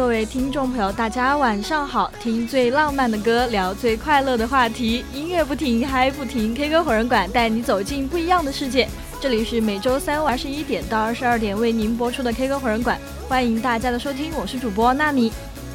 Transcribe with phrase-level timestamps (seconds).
[0.00, 2.10] 各位听众朋友，大家晚上好！
[2.22, 8.88] 听最浪漫的歌，聊最快乐的话题，音乐不停，嗨不停，K 歌火人馆带你走进不一样的世界。
[9.20, 15.30] 这里是每周三晚十一点到二十二点为您播出的 K 歌火人馆，欢迎大家的收听，我是主播纳米。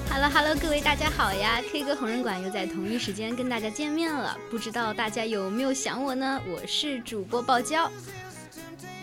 [0.09, 6.41] Hello，Hello，各位大家好呀！K 歌红人馆又在同一时间跟大家见面了，不知道大家有没有想我呢？
[6.51, 7.87] 我是主播爆娇。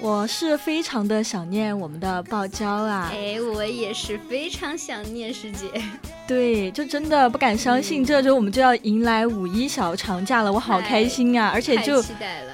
[0.02, 3.08] 我是非常的想念我们的爆椒啊！
[3.14, 5.68] 哎，我也是非常想念师姐。
[6.26, 11.52] 对，就真的不敢相信，这周我们就要迎来五一小长假了，我好开心啊！
[11.54, 12.02] 而且就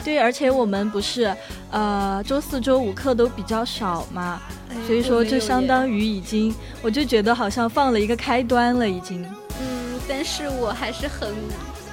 [0.05, 1.35] 对，而且我们不是
[1.71, 4.43] 呃周四周五课都比较少嘛，
[4.87, 9.25] 所以说就相当于已经，我就觉得好像放了一个开端了已经。
[9.59, 11.35] 嗯，但是我还是很。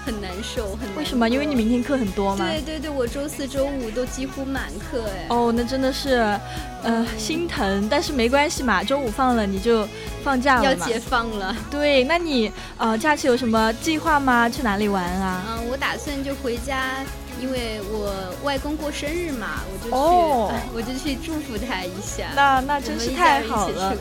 [0.06, 1.28] 很难受，很为什么？
[1.28, 2.46] 因为你明天课很多吗？
[2.48, 5.26] 对对对，我周四周五都几乎满课哎。
[5.30, 6.38] 哦，那真的是，
[6.84, 7.88] 呃，心疼。
[7.90, 9.88] 但是没关系嘛，周五放了你就
[10.24, 11.56] 放假了要解放了。
[11.72, 14.48] 对，那你呃假期有什么计划吗？
[14.48, 15.44] 去哪里玩啊？
[15.50, 17.04] 嗯，我打算就回家，
[17.42, 22.28] 因为我外公过生日嘛，我就去， 我就去祝福他一下。
[22.36, 23.96] 那那真是太好了。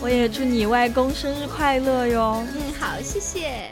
[0.00, 2.44] 我也祝你外公生日快乐哟。
[2.54, 3.70] 嗯，好，谢谢。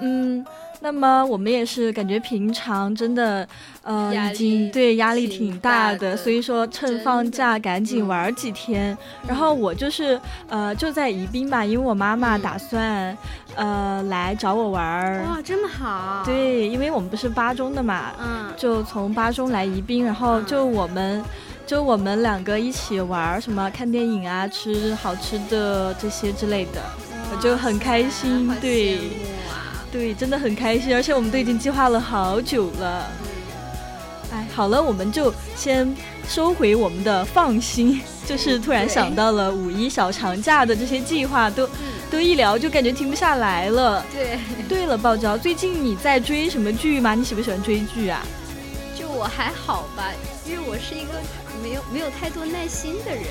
[0.00, 0.44] 嗯。
[0.82, 3.46] 那么我们也是感觉平常真的，
[3.82, 8.96] 呃，已经对压力挺大的，所以说趁放假赶紧玩几天。
[9.26, 13.16] 然后我就是呃就在宜宾吧，因为我妈妈打算
[13.54, 15.22] 呃来找我玩儿。
[15.24, 16.24] 哇，这么好！
[16.24, 21.24] 对，因为我们不是巴中的嘛，嗯，就从巴中来宜宾，然后就我们
[21.64, 26.82] 就我们两个一起玩，什么看电影啊，吃好吃的这些之类的，
[27.32, 28.52] 我就很开心。
[28.60, 28.98] 对。
[29.92, 33.12] 对，真的很开心，而且我们都已经计划了好久了。
[34.32, 35.94] 哎，好了，我们就先
[36.26, 41.68] 收回我们的放心， 就是突然想到了五一小长假的这些计划，都
[42.10, 44.02] 都一聊就感觉停不下来了。
[44.10, 47.14] 对，对了，爆娇，最近你在追什么剧吗？
[47.14, 48.24] 你喜不喜欢追剧啊？
[48.98, 50.10] 就我还好吧，
[50.46, 51.12] 因为我是一个
[51.62, 53.24] 没有没有太多耐心的人。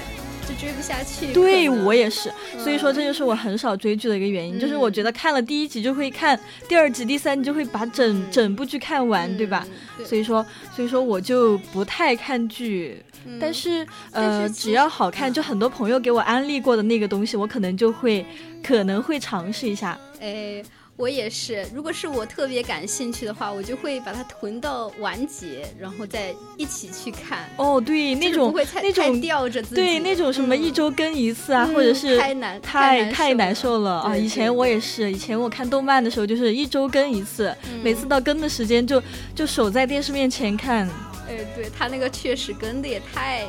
[0.51, 9.65] 就追不下去，对我也是，所以说这就是我很少追剧的一个原因，就是我觉得看了第一集就会看第二集、第三集，就会把整整部剧看完，对吧？
[10.05, 10.45] 所以说，
[10.75, 13.01] 所以说我就不太看剧，
[13.39, 18.25] 但是呃，只要好看，就很多朋友给我安利过的那个东西，我可能就会
[18.61, 19.97] 可能会尝试一下。
[20.19, 20.61] 哎。
[21.01, 27.49] 我也是，如果是我特别感兴趣的话，我就会把它囤到完结，然后再一起去看。
[27.57, 34.15] 哦，对，那种那种吊着自己，对，那种什么一周更一次啊，或者是太难太太难受了啊！
[34.15, 37.51] 以前我也是，以前我看动漫的时候就是一周更一次，
[37.81, 39.01] 每次到更的时间就
[39.33, 40.87] 就守在电视面前看。
[41.27, 43.47] 哎，对他那个确实更的也太。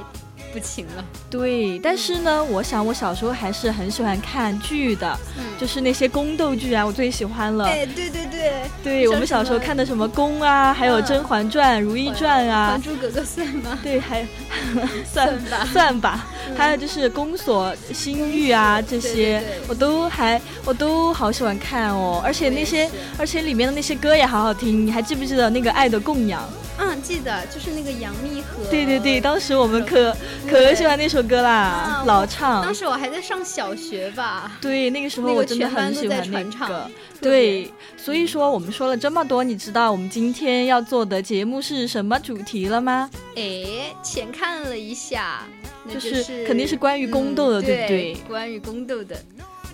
[0.53, 5.19] 不情了，对，但是呢，我想我小时候还是很喜欢看剧的，
[5.59, 7.65] 就是那些宫斗剧啊，我最喜欢了。
[7.65, 8.53] 哎，对对对，
[8.83, 13.79] 对我们小时候看的什么宫啊，还有《甄嬛传》《如懿传》啊，《还珠格格》算吗？
[13.83, 14.27] 对，还
[15.11, 16.27] 算吧，算吧。
[16.57, 26.43] 还有就是《宫锁心玉》啊，这些我都还我都好喜欢看哦，而且那些而且里面的那些歌也好好听，你还记不记得那个《爱的供养》？
[26.79, 28.65] 嗯，记得就是那个杨幂和。
[28.71, 30.17] 对对对，当时我们可
[30.49, 32.63] 可喜欢那首歌啦，老唱。
[32.63, 34.59] 当时我还在上小学吧。
[34.61, 36.91] 对，那个时候我真的很喜欢那个。
[37.21, 43.09] 对，所以说我们说了这么多，你知道我们今天要做的节目是什么主题了吗？
[43.37, 45.47] 哎，浅看了一下，
[45.89, 48.17] 就是肯定是关于宫斗的，对不对？
[48.29, 49.17] 关于宫斗的。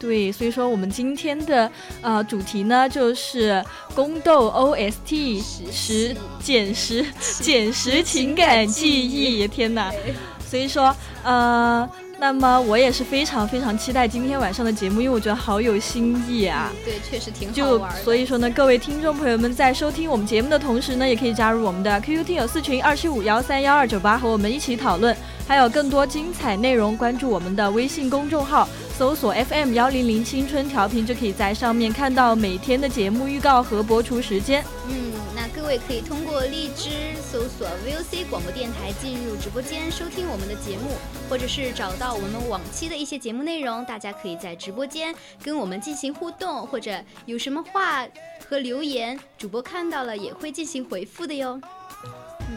[0.00, 1.68] 对，所以说我们今天的
[2.02, 3.60] 呃主题呢，就是
[3.96, 5.42] 宫斗 OST
[5.72, 7.04] 十减十
[7.40, 9.48] 减十情感记忆。
[9.48, 9.92] 天哪！
[10.48, 10.94] 所以说
[11.24, 11.88] 呃，
[12.20, 16.72] 那么我也是非常非常期待今天晚上的节目，因为我觉得好有新意啊。
[16.84, 17.94] 对，确实挺好玩。
[17.96, 25.16] 就所以说呢，各位听众朋友们在收听我们节目的同时呢，也可以加入我们的 QQ 听友四群二七五幺三幺二九八，和我们一起讨论。
[25.46, 28.68] 还有更多精彩内容，关注我们的微信公众号。
[28.98, 34.64] 搜索 FM 幺零零青春调频，就可以在上面看到每天的节目预告和播出时间。
[34.88, 36.90] 嗯，那各位可以通过荔枝
[37.30, 40.92] 搜索 VOC 广播电台进入直播间收听我们的节目，
[41.28, 43.84] 或者是找到我们往期的一些节目内容。
[43.84, 46.90] 大家可以在直播间跟我们进行互动，或者
[47.26, 48.06] 有什么话
[48.48, 51.60] 和留言，主播看到了也会进行回复的哟。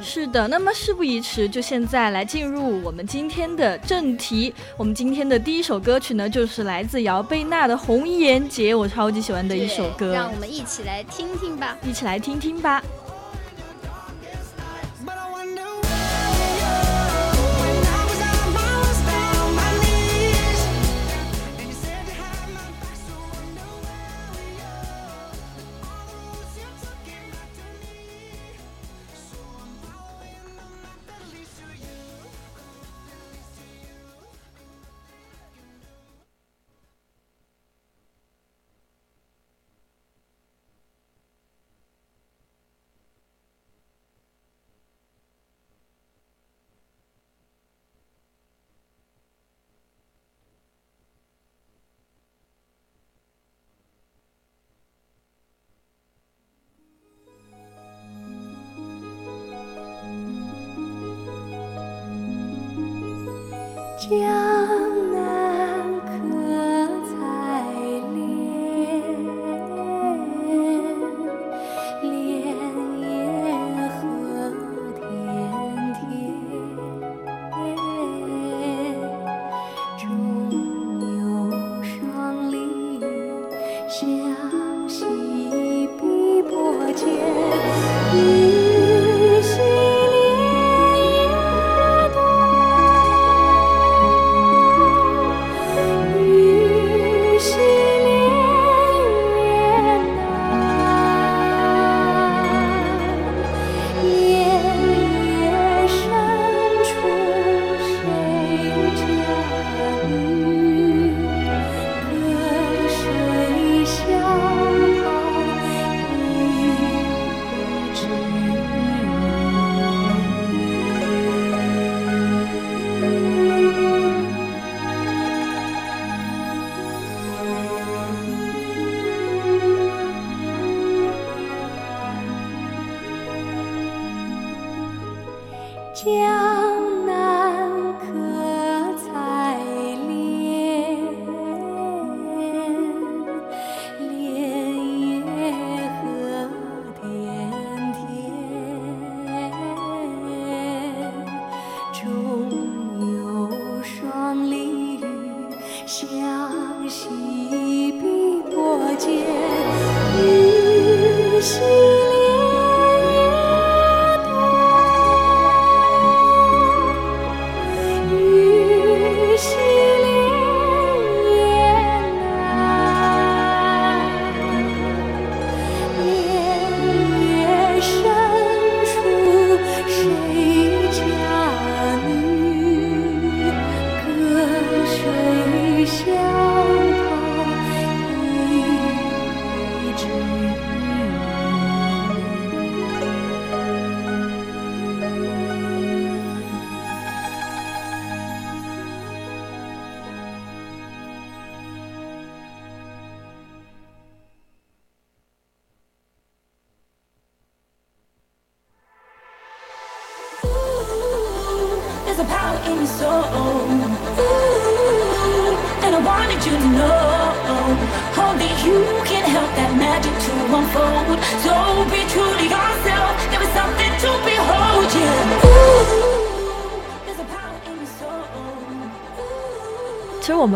[0.02, 4.54] 是的，那么事不宜迟，就现在来进入我们今天的正题。
[4.78, 10.14] 我们今天的第一首歌曲呢，就是来自姚贝娜的《红颜劫》，我超级喜欢的一首歌。
[10.14, 12.82] 让我们一起来听听吧，一起来听听吧。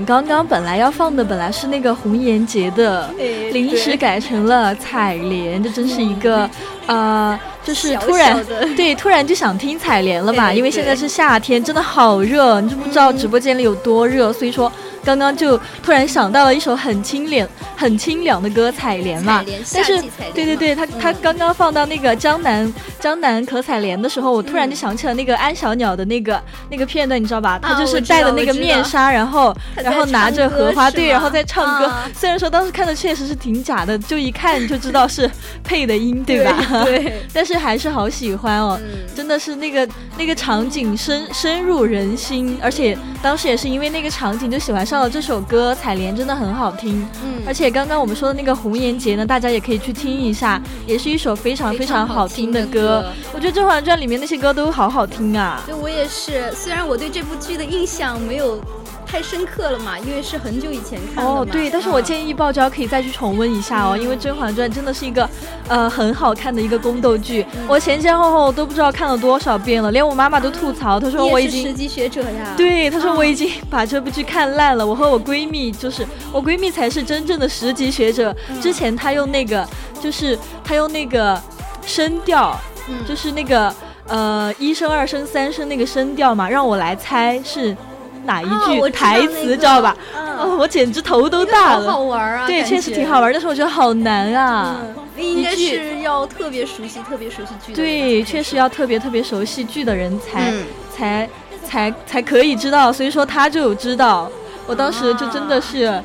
[0.06, 6.50] 刚刚本来要放的本来是那个红颜劫的，哎临时改成了采莲，这真是一个，
[6.86, 8.46] 呃，就是突然
[8.76, 14.32] 对突然就想听采莲了嘛，哎因为现在是夏天，真的好热，你知不知道直播间里有多热？
[14.32, 14.72] 所以说
[15.06, 17.48] 刚刚就突然想到了一首很清凉、
[17.78, 19.44] 很清凉的歌《采莲》嘛，
[19.74, 20.02] 但是
[20.34, 27.60] 对对对，他他嗯刚刚放到那个江南江南可采莲的时候，我突然就想起了那个安小鸟的那个那个片段，你知道吧？
[27.62, 31.86] 他就是戴的那个面纱，然后然后拿着荷花，对，然后在唱歌。
[31.86, 32.10] 啊。
[32.16, 35.30] 虽然说当时看的确实是挺假的，就一看就知道是
[35.64, 36.84] 配的音，对吧？
[36.84, 38.80] 对， 但是还是好喜欢哦。
[38.82, 47.08] 嗯，真的是那个那个场景深深入人心，而且当时也是因为那个场景就喜欢上了这首歌《采莲》，真的很好听。
[47.24, 53.12] 嗯而且刚刚我们说的那个《红颜劫》呢，大家也可以去听一下，也是一首非常非常好听的非常好听的歌歌。
[53.34, 55.62] 我觉得《甄嬛传》里面那些歌都好好听啊。
[55.66, 58.60] 对我也是，虽然我对这部剧的印象没有
[59.06, 65.30] 太深刻了嘛，因为是很久以前看的哦，对，但是我嗯建议爆娇可以再去重温一下哦，因为《甄嬛传》真的是一个，
[65.68, 67.46] 呃，很好看的一个宫斗剧。
[67.54, 67.66] 嗯。
[67.68, 74.86] 我前前后后都不知道看了多少遍了，连我妈妈都吐槽，她说我已经也是十级学者呀，对，她说啊我已经把这部剧看烂了。
[74.86, 78.36] 我和我闺蜜就是我闺蜜才是真正的十级学者。
[78.50, 78.60] 嗯。
[78.60, 79.68] 之前她用那个，
[80.02, 81.42] 就是她用那个
[81.86, 83.74] 声调，嗯，就是那个
[84.08, 87.76] 呃一声、二声、三声那个声调嘛，让我来猜是
[88.26, 89.96] 哪一句台词，知道吧？
[90.16, 91.86] 嗯哦，我简直头都大了。
[91.86, 94.78] 好好玩啊，对，确实挺好玩，但是我觉得好难啊。
[95.18, 101.30] 嗯，应该是要特别熟悉、特别熟悉剧对，确实要特别特别熟悉剧的人才、嗯才
[101.66, 104.30] 才才可以知道，所以说他就有知道。
[104.68, 106.02] 我当时就真的是。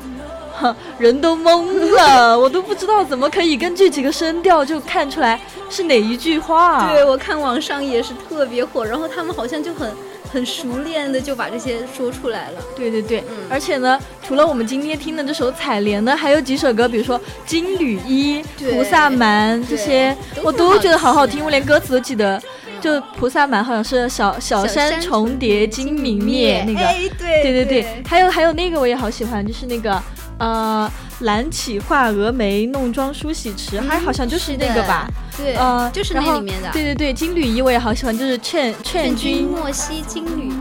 [0.53, 6.87] 哼，人都懵了，我都不知道怎么可以根据几个声调就看出来是哪一句话。
[6.91, 9.89] 对，我看网上也是特别火，然后他们好像就很
[10.31, 12.61] 很熟练的就把这些说出来了。
[12.75, 18.41] 对对对，嗯而且呢，除了我们今天听的这首《采莲》呢，还有几首歌，比如说《金缕衣》
[18.73, 22.41] 《菩萨蛮》这些，都我都觉得好好听，我连歌词都记得。
[22.79, 26.79] 就《菩萨蛮》好像是小小山重叠金明灭那个，
[27.19, 30.01] 对对对，还有还有那个我也好喜欢，就是那个
[30.39, 35.07] 呃蓝起画峨眉，弄妆梳洗迟，还好像就是那个吧。
[35.37, 36.69] 对，呃，就是那里面的。
[36.71, 40.51] 对对对，金缕衣我也好喜欢，就是劝劝劝君君，莫惜金缕，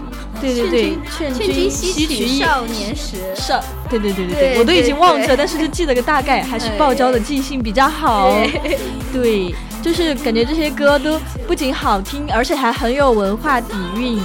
[0.41, 3.17] 对对对，劝劝君惜吸取意少年时。
[3.35, 8.31] 少，对对对对对我都已经忘记了，但是就记得个大概， 还是哎爆娇的记性比较好。
[8.63, 8.79] 对
[9.13, 14.21] 对，就是感觉这些歌都不仅好听，而且还很有文化底蕴。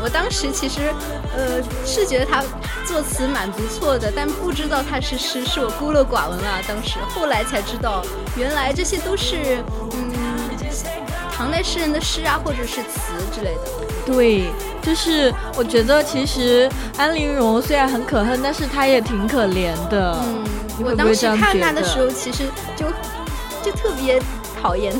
[0.00, 0.92] 嗯，我当时其实，
[1.36, 2.42] 呃，是觉得他
[2.86, 6.60] 作词蛮不错的，但不知道他是诗，是我孤陋寡闻啊。
[6.66, 8.02] 当时后来才知道，
[8.36, 9.58] 原来这些都是，
[9.92, 10.10] 嗯，
[11.32, 13.60] 唐代诗人的诗啊，或者是词之类的。
[14.06, 14.50] 对，
[14.82, 20.16] 就是我觉得其实安陵容虽然很可恨，但是她也挺可怜的。
[20.22, 20.44] 嗯，
[20.84, 22.86] 我当时看她的时候，其实就
[23.62, 24.20] 就特别
[24.60, 24.92] 讨厌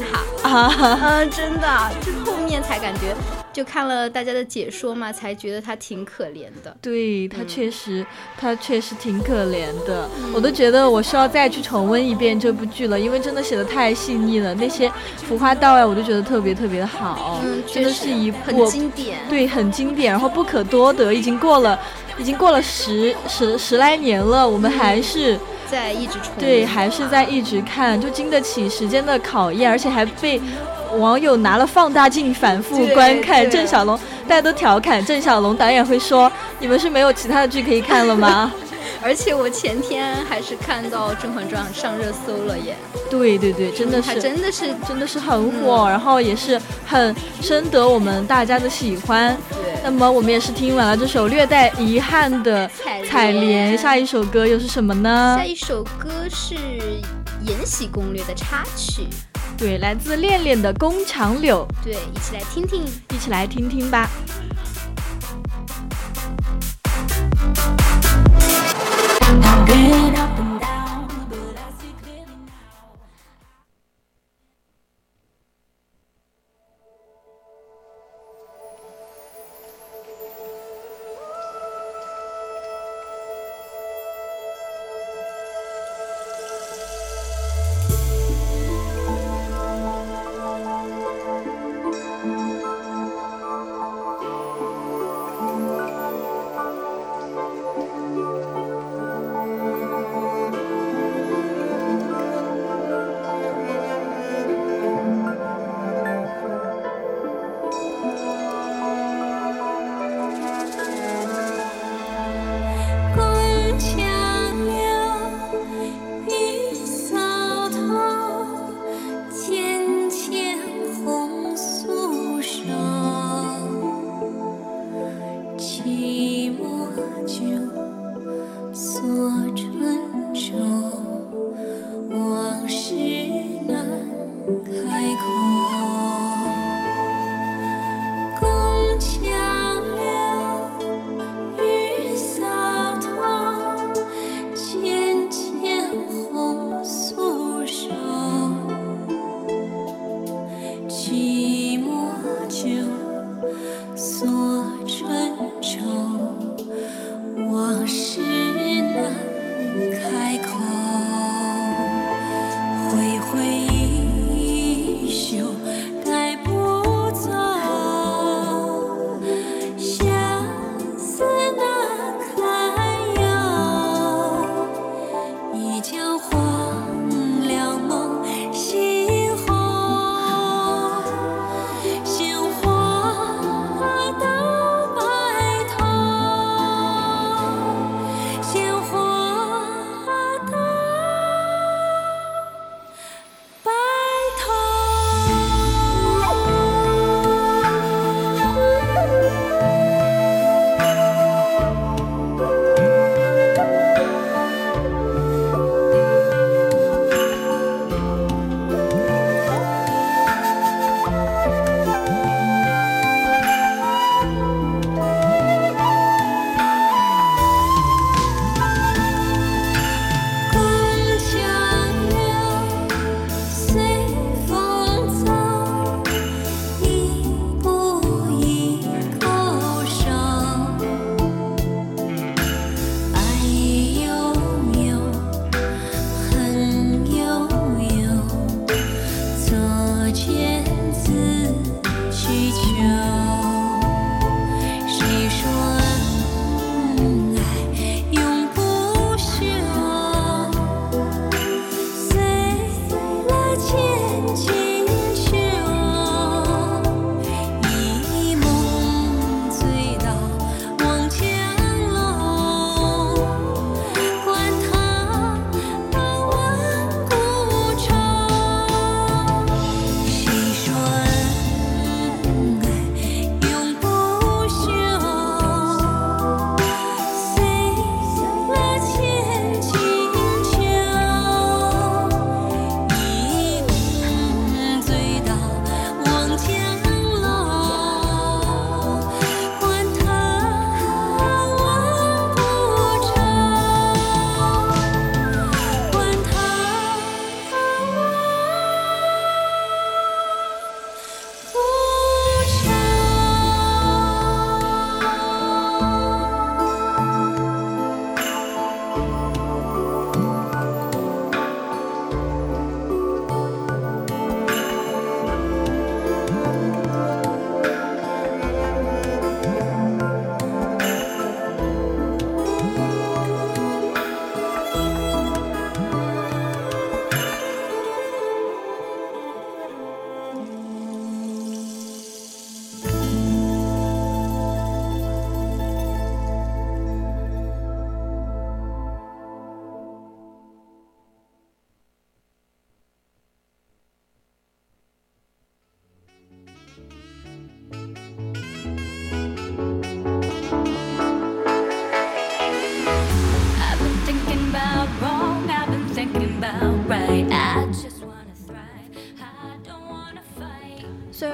[0.43, 0.49] 她。
[0.49, 3.17] 啊，嗯，真的，就后面才感觉，
[3.53, 6.77] 就看了大家的解说嘛，才觉得他挺可怜的。
[6.81, 8.07] 对她嗯确实，
[8.39, 10.09] 他确实挺可怜的。
[10.33, 19.19] 我都觉得我需要再去重温一遍这部剧了，因为真的写的太细腻了，那些浮夸到啊，我都觉得特别特别的好，嗯，真的是一很部经典。
[19.29, 21.79] 对，很经典，然后不可多得，已经过了，
[22.19, 25.39] 已经过了十十十来年了，我们还是、
[25.71, 30.41] 在一直重对，还是在一直看，就经得起时间的考验，而且还被
[30.99, 33.49] 网友拿了放大镜反复观看。
[33.49, 38.51] 郑晓龙，大家都调侃郑晓龙导演会说：“你们是没有其他的剧可以看了吗
[39.03, 42.75] 而且我前天还是看到《甄嬛传》上热搜了耶，？”
[43.09, 44.23] 对对对，真的还是。
[44.23, 49.37] 真的是真的是很火，然后也是很深得我们大家的喜欢。
[49.85, 49.91] 那。
[49.91, 55.45] 么我们也是听完了这首略带遗憾的采《采莲》，莲下一首歌又是什么呢下？
[55.45, 56.55] 一首歌是
[57.43, 59.09] 《延禧攻略》的插曲，
[59.59, 64.09] 对，来自恋恋的《宫墙柳对，一起来听听。》，一起来听听吧。
[69.31, 70.40] I'm up.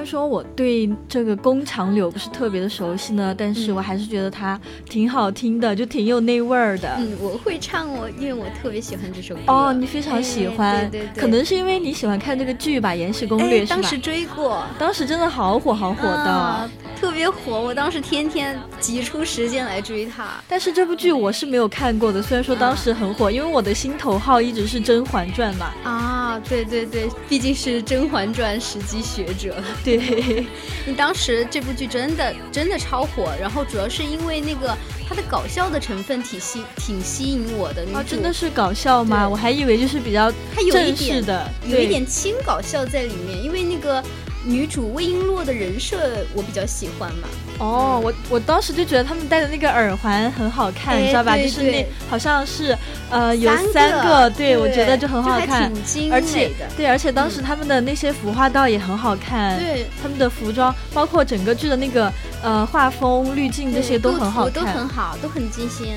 [0.07, 6.95] 说我对这个宫墙柳不是特别的熟悉呢，但是我还是觉得它挺好听的，就挺有那味儿的。
[6.97, 9.41] 嗯，我会唱哦，因为我特别喜欢这首歌。
[9.47, 13.75] 哦，你非常喜欢，哎对对对可能是因为你喜欢看这个剧吧，《延禧攻略》是吧？
[13.75, 16.69] 哎当时追过，当时真的好火好火的。
[17.17, 17.59] 别火。
[17.59, 20.35] 我当时天天挤出时间来追它。
[20.47, 25.73] 但是这部剧我是没有看过的，虽然说当时很火，因为我的心头号一直是《甄嬛传》嘛。
[25.83, 29.55] 啊，对对对，毕竟是《甄嬛传》十级学者。
[29.83, 30.45] 对，
[30.85, 34.77] 你当时这部剧真的真的超火，然后主要是因为那个
[35.09, 37.83] 它的搞笑的成分挺吸挺吸引我的。
[37.83, 39.27] 女啊，真的是搞笑吗？
[39.27, 44.03] 我还以为就是比较它有一正式点的，有一对点轻搞笑在里面，因为那个
[44.47, 47.27] 女主魏璎珞的人设我比较喜欢嘛。
[47.59, 51.35] 哦，我我当时就觉得他们戴的那个耳环很好看，哎你知道吧？
[51.35, 52.77] 就是那好像是
[53.09, 56.51] 呃有三三个对我觉得就很好看，挺精而且。
[56.77, 65.95] 对，而且当时他们的那些服化道也很好看，对，他们的服装，包括整个剧的那个呃，画风、滤镜这些都很好看，都很好，都很精心。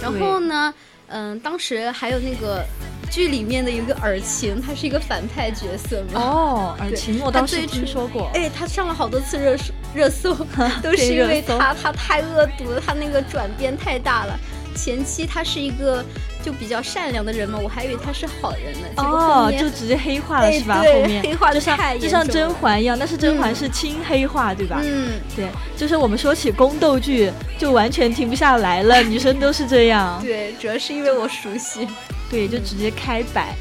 [0.00, 0.72] 然后呢，
[1.08, 2.64] 嗯，当时还有那个
[3.12, 6.18] 剧里面的一个尔晴，她是一个反派角色嘛。
[6.18, 8.30] 哦，尔晴，我当时听说过。
[8.32, 9.54] 哎，她上了好多次热
[9.94, 10.34] 热搜，
[10.82, 14.38] 都是因为她她太恶毒了，她那个转变太大了。
[14.74, 16.02] 前期她是一个。
[16.44, 18.88] 就比较善良的人嘛，我还以为她是好人呢。
[18.96, 20.78] 哦，就直接黑化了是吧？
[20.78, 24.80] 后面黑化就像就像甄嬛一样，但是甄嬛是轻黑化，对吧？
[24.82, 25.46] 嗯，对，
[25.76, 30.20] 就是我们说起宫斗剧，就完全停不下来了，女生都是这样。
[30.20, 31.86] 对，主要是因为我熟悉。
[32.32, 33.54] 对，就直接开摆，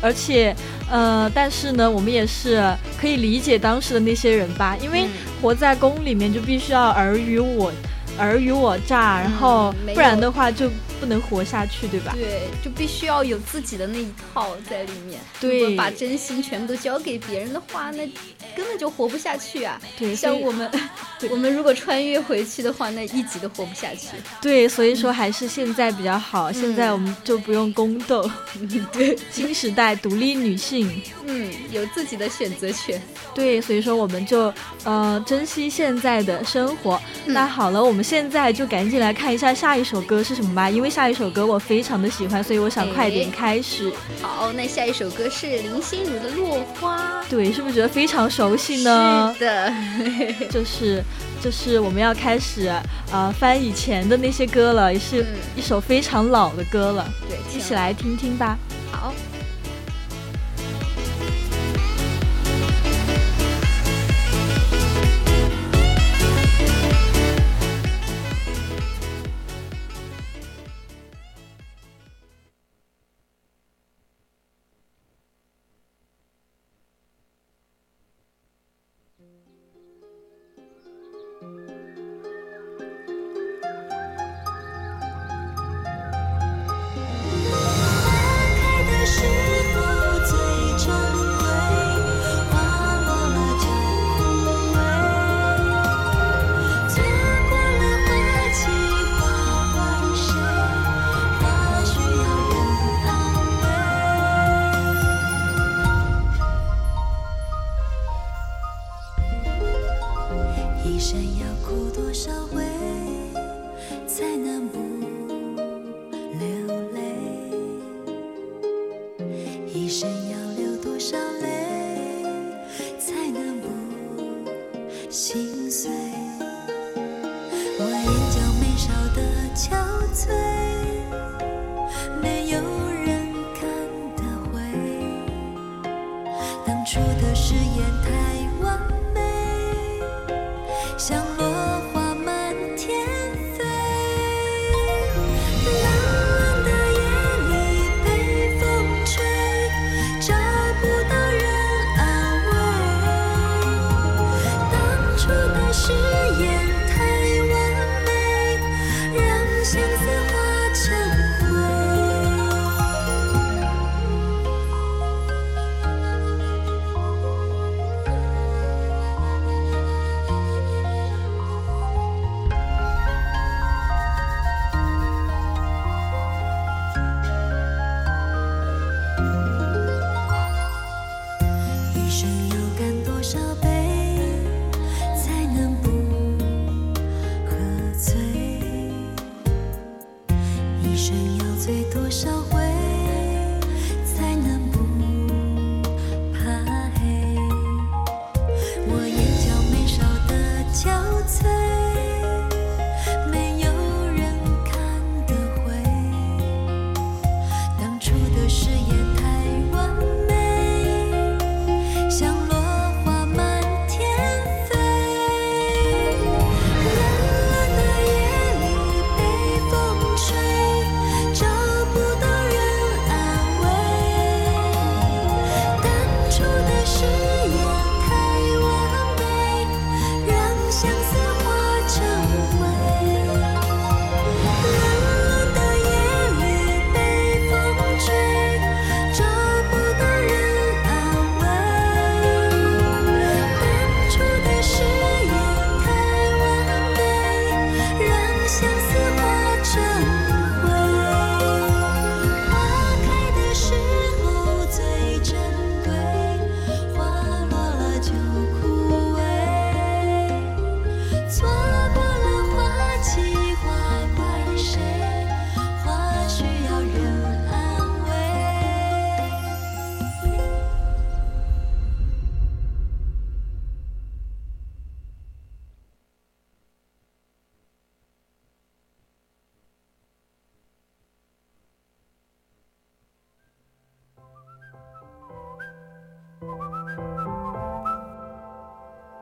[0.00, 0.54] 而且，
[0.88, 2.62] 呃，但是呢，我们也是
[2.96, 5.06] 可以理解当时的那些人吧，因为
[5.40, 7.72] 活在宫里面就必须要尔虞我
[8.18, 10.70] 尔虞我诈，然后不然的话就。
[11.02, 12.12] 不能活下去，对吧？
[12.14, 15.18] 对，就必须要有自己的那一套在里面。
[15.40, 18.06] 对，把真心全部都交给别人的话，那
[18.54, 19.82] 根本就活不下去啊。
[19.98, 20.70] 对，像我们，
[21.28, 24.10] 我们如果穿越回去的话，那一集都活不下去。
[24.40, 26.52] 对，所以说还是现在比较好。
[26.52, 28.30] 现在我们就不用宫斗。
[28.92, 33.02] 对，新时代独立女性，嗯，有自己的选择权。
[33.34, 37.00] 对，所以说我们就呃珍惜现在的生活。
[37.26, 40.92] 那好了，我们现在就赶紧来看一下下一首歌是什么吧，因为。
[40.92, 43.90] 下一首歌我非常的喜欢，所以我想快点开始。
[44.20, 47.22] 好，那下一首歌是林心如的《落花》。
[47.30, 49.34] 对，是不是觉得非常熟悉呢？
[49.38, 49.72] 是的，
[50.52, 51.02] 就是
[51.40, 52.70] 就是我们要开始
[53.10, 55.24] 啊翻以前的那些歌了，也是
[55.56, 57.10] 一首非常老的歌了。
[57.26, 58.58] 对，一起来听听吧。
[58.90, 59.14] 好。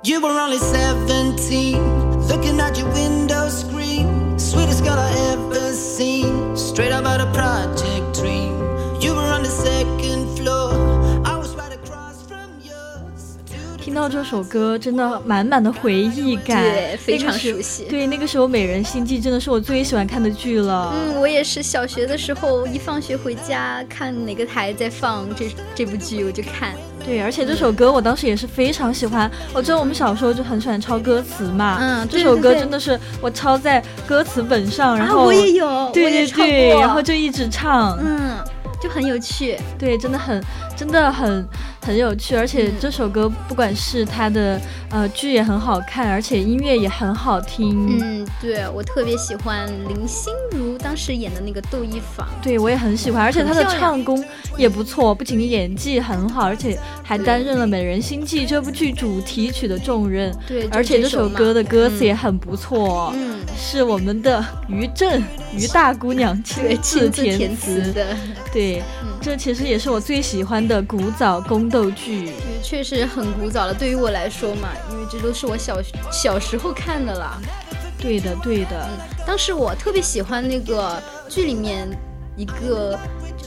[0.02, 4.38] You were only 17, looking at your window screen.
[4.38, 8.56] Sweetest girl I ever seen, straight up out a project dream.
[8.98, 10.72] You were on the second floor,
[11.22, 13.36] I was right across from yours.
[13.76, 20.94] 听到这首歌，真的满满的回忆感，对非常那个时熟悉对，那个时候《美人心计》真的是我最喜欢看的剧了。
[20.94, 26.74] 嗯，我也是小学的时候，一放学回家看哪个台在放这这部剧，我就看。
[27.04, 29.30] 对，而且这首歌我当时也是非常喜欢。
[29.52, 38.36] 我记得我们小时候就很喜欢抄歌词嘛，嗯这首歌真的是我抄在歌词本上，然啊，后我也有，我对对对，过然后就一直唱，嗯，
[38.80, 39.56] 就很有趣。
[39.78, 40.42] 对，真的很
[40.76, 41.46] 真的很
[41.84, 47.98] 很有趣，而且嗯这首歌不管是它的呃剧也很好看，而且音乐也很好听。
[48.00, 52.26] 嗯，对我特别喜欢林心如当时演的那个窦漪房。
[52.42, 54.24] 对，我也很喜欢，而且她的唱功
[54.56, 60.34] 也不错，不仅演技很好，而且还担任了《美人心计》这部剧主题曲的重任。
[60.46, 65.22] 对，而且这首歌的歌词也很不错，嗯，是我们的于正
[65.54, 67.50] 于大姑娘亲对，自填。
[67.50, 68.16] 词的，
[68.52, 68.69] 对，
[69.02, 72.26] 嗯这其实也是我最喜欢的古早宫斗剧。
[72.26, 73.74] 对，确实很古早了。
[73.74, 75.78] 对于我来说嘛，因为这都是我小
[76.10, 77.40] 小时候看的了。
[77.98, 78.88] 对的，对的。
[79.26, 81.86] 当时我特别喜欢那个剧里面
[82.36, 82.98] 一个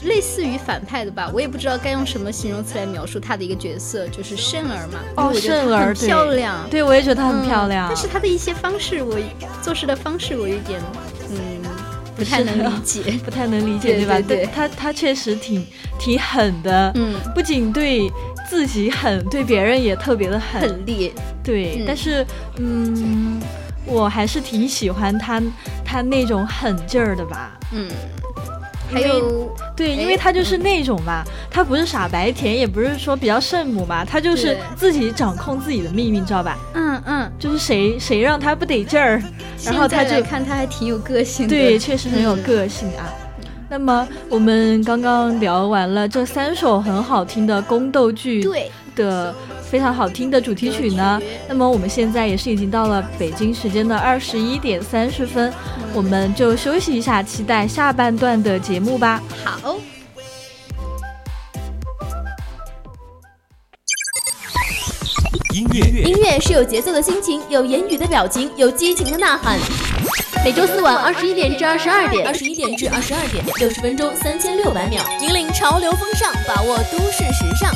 [0.04, 5.00] 类似于反派的吧，我也不知道该用什么形容词来描述他的一个角色，就是慎儿嘛。
[5.16, 7.88] 哦慎儿对漂亮，对，我也觉得她很嗯漂亮。
[7.88, 9.16] 但是她的一些方式，我
[9.60, 10.80] 做事的方式，我有点
[11.30, 11.53] 嗯
[12.18, 13.00] 不太能理解。
[13.24, 14.14] 不太能理解，吧？
[14.20, 15.64] 对吧对他他确实挺
[15.98, 18.10] 挺狠的，嗯，不仅对
[18.48, 20.60] 自己狠，对别人也特别的狠。
[20.62, 21.12] 很烈。
[21.42, 22.24] 对，嗯但是
[22.58, 23.40] 嗯，
[23.84, 25.42] 我还是挺喜欢他
[25.84, 27.58] 他那种狠劲儿的吧。
[27.72, 27.88] 嗯，
[28.94, 36.56] 还有对，因为他就是那种嘛，他不是傻白甜，也不是说比较圣母嘛，他就是自己掌控自己的命运，知道吧？
[36.74, 39.22] 嗯嗯，就是谁谁让他不得劲儿，
[39.64, 41.50] 然后她现在来就看他还挺有个性的。
[41.54, 43.12] 对，确实很有嗯个性啊。
[43.68, 49.34] 那么我们刚刚聊完了这三首很好听的宫斗剧对，的
[49.74, 55.52] 非常好听的主题曲呢，那么我们现在也是已经到了北京时间的二十一点三十分，
[55.92, 59.20] 我们就休息一下，期待下半段的节目吧。
[59.44, 59.74] 好。
[65.52, 69.58] 音乐音乐是有节奏的心情，有言语的表情，有激情的呐喊。
[70.44, 75.02] 每周四晚二十一点至二十二点，二十一点至二十二点，六十分钟三千六百秒。
[75.20, 77.72] 引领潮流风尚，把握都市时尚。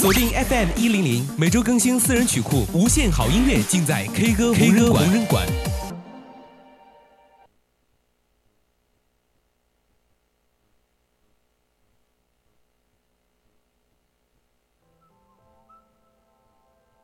[0.00, 5.46] 锁定 FM 一零零，每周更新私人曲库，无限好音乐尽在 K 歌 K 歌无人馆。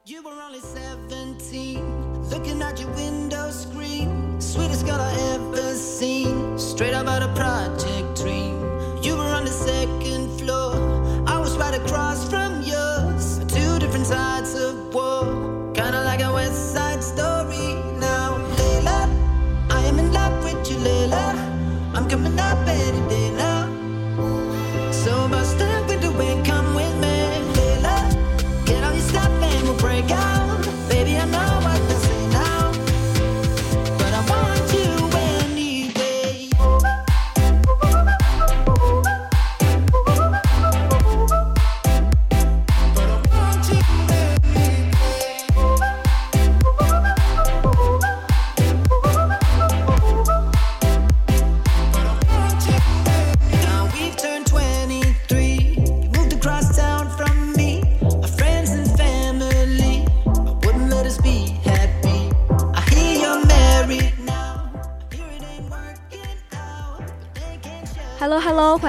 [0.07, 1.83] You were only 17,
[2.31, 4.09] looking at your window screen.
[4.41, 8.56] Sweetest girl I ever seen, straight up out a project dream.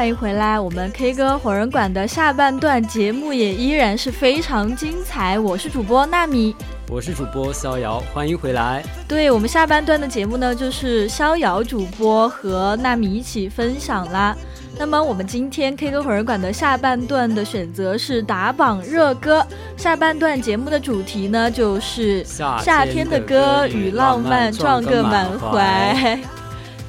[0.07, 5.37] 欢迎回来，我们 K 歌火人馆的下半段节目也依然是非常精彩。
[5.37, 6.55] 我是主播纳米。
[6.89, 8.81] 我是主播逍遥，欢迎回来。
[9.05, 14.33] 对我们下半段的节目呢，就是逍遥主播和纳米一起分享啦。
[14.79, 26.17] 那么我们今天 K 歌火人馆的下半段的选择是打榜热歌，下半段节目的主题呢就是夏夏天的歌与浪漫撞个满怀。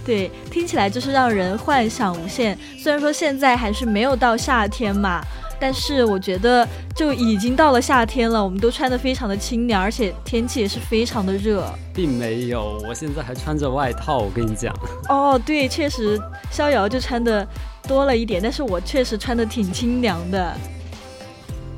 [0.08, 2.56] 对，听起来就是让人幻想无限。
[2.78, 5.20] 虽然说现在还是没有到夏天嘛，
[5.60, 6.66] 但是我觉得
[6.96, 8.42] 就已经到了夏天了。
[8.42, 11.62] 我们都穿的非常的清凉，而且天气也是非常的热。
[11.92, 14.16] 并没有，我现在还穿着外套。
[14.16, 14.74] 我跟你讲，
[15.10, 16.18] 哦，对，确实
[16.50, 17.46] 逍遥就穿的
[17.86, 20.56] 多了一点，但是我确实穿的挺清凉的。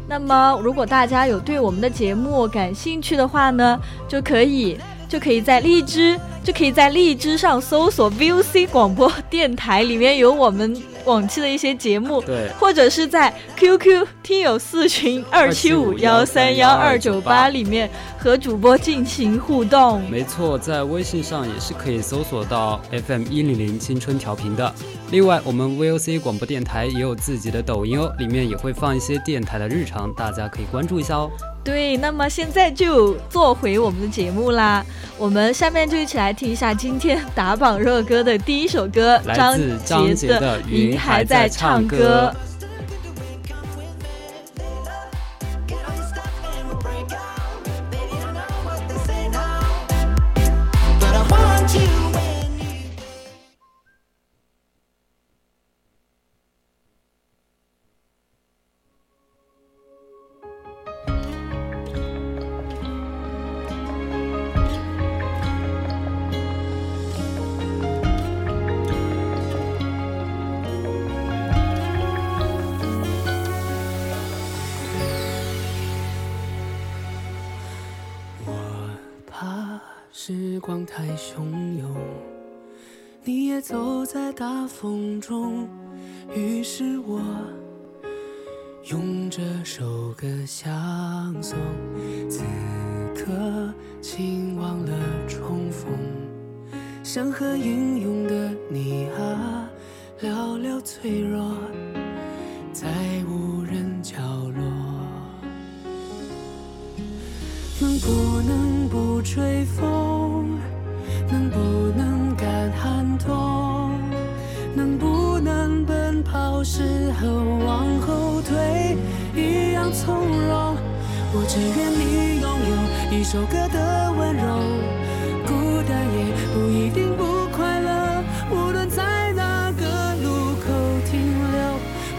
[0.09, 4.79] 那么如果大家有对我们的节目感兴趣的话呢，就可以
[5.11, 10.81] 就可以在荔枝就可以在荔枝上搜索 VOC 广播电台，里面有我们。
[11.07, 20.03] 往期的一些节目，对，或者是在 QQ 听友四群二七五幺三幺二九八里面和主播进行互动。
[20.11, 24.73] 没错，在微信上也是可以搜索到 FM 一零零青春调频的。
[25.11, 31.31] 另外，我们 VOC 广播电台也有自己的抖音哦，里面也会放一些电台的日常，大家可以关注一下哦。
[31.63, 34.85] 对，那么现在就做回我们的节目啦。
[35.19, 42.35] 我们下面就一起来听一下今天打榜热歌的第一首歌，张杰的《云还在唱歌》。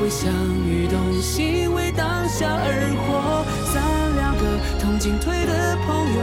[0.01, 0.33] 为相
[0.67, 3.45] 遇动心，为当下而活。
[3.71, 3.81] 三
[4.15, 4.43] 两个
[4.79, 6.21] 同进退的朋友，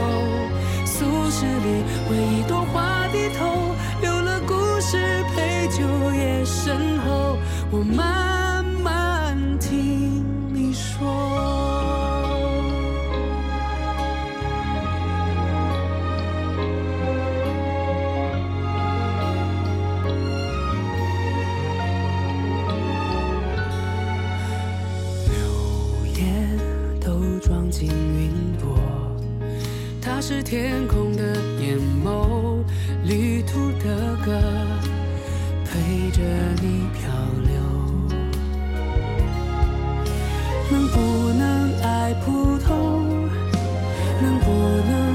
[0.85, 3.73] 俗世里为一朵花低头。
[4.01, 5.81] 留了故事陪酒
[6.13, 7.37] 夜深后，
[7.71, 11.38] 我慢慢听你说。
[30.31, 31.23] 是天空的
[31.59, 32.63] 眼眸，
[33.03, 34.39] 旅途的歌。
[35.65, 36.21] 陪着
[36.61, 37.09] 你漂
[37.47, 37.51] 流，
[40.69, 43.27] 能不能爱普通？
[44.21, 44.51] 能不
[44.87, 45.08] 能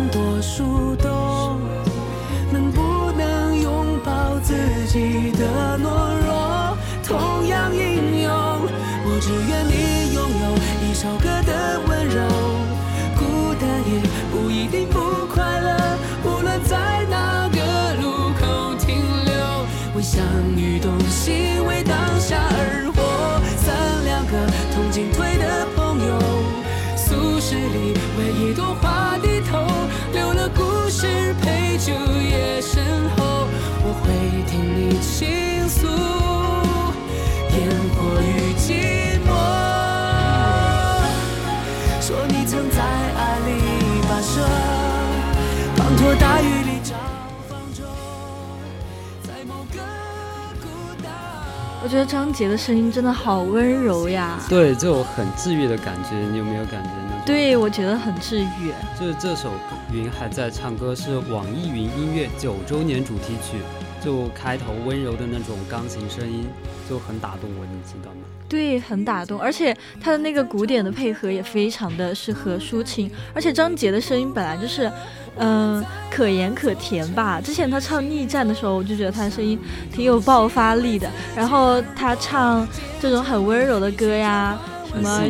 [51.94, 57.22] 觉得张杰的声音真的好温柔呀，对，这种很治愈的感觉，你有没有感觉呢？
[57.24, 58.74] 对，我觉得很治愈。
[58.98, 59.50] 就是这首
[59.92, 63.58] 《云还在唱歌》是网易云音乐九周年主题曲，
[64.04, 66.46] 就开头温柔的那种钢琴声音
[66.88, 68.20] 就很打动我，你知道吗？
[68.48, 74.90] 对，很打动，而且他的那个鼓点的配合也非常的适合抒情，而且张杰的声音本来就是。
[75.36, 77.40] 嗯，可盐可甜吧。
[77.40, 79.58] 之前他唱《逆战》的时候，我就觉得他的声音
[79.92, 81.10] 挺有爆发力的。
[81.34, 82.64] 然后他唱
[83.00, 84.56] 这种很温柔的歌呀，
[84.88, 85.20] 什么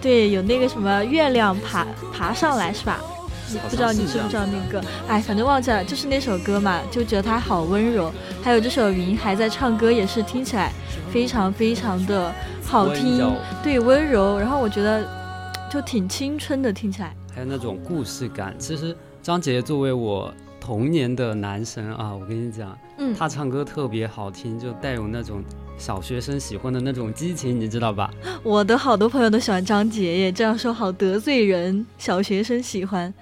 [0.00, 3.02] 对，有那个什么月亮爬爬上来是吧？
[3.58, 4.82] 不知道你知不知道那个？
[5.08, 8.12] 哎，反正忘记了，就是那首歌嘛，就觉得他好温柔。
[8.42, 10.72] 还有这首《云还在唱歌》，也是听起来
[11.12, 12.32] 非常非常的
[12.64, 14.38] 好听，对，温柔。
[14.38, 15.06] 然后我觉得
[15.70, 17.14] 就挺青春的，听起来。
[17.34, 18.96] 还有那种故事感，其实。
[19.22, 25.44] 张杰作为我童年的男神啊，我跟你讲，嗯，他唱歌特别好听，就带有那种
[25.76, 28.10] 小学生喜欢的那种激情，你知道吧？
[28.42, 31.86] 我的好多朋友都喜欢张杰耶，这样说好得罪人。
[31.98, 33.12] 小学生喜欢。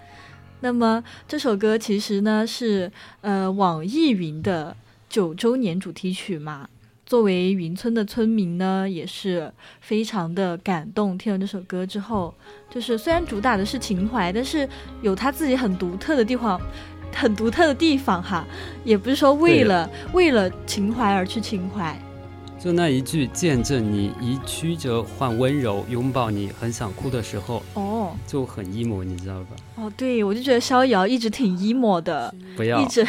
[0.60, 2.90] 那么这首歌其实呢是
[3.20, 4.76] 呃网易云的
[5.08, 6.68] 九周年主题曲嘛。
[7.06, 9.50] 作为云村的村民呢，也是
[9.80, 11.16] 非常的感动。
[11.16, 12.34] 听了这首歌之后，
[12.68, 14.68] 就是虽然主打的是情怀，但是
[15.00, 16.60] 有他自己很独特的地方，
[17.14, 18.46] 很独特的地方哈。
[18.84, 21.98] 也不是说为了为了情怀而去情怀。
[22.58, 29.56] 就那一句“见证你以曲折换温柔，拥抱你很想哭的时候”，哦，就很 emo，你知道吧？
[29.78, 33.06] 哦，对，我就觉得逍遥一直挺 emo 的，不要，一直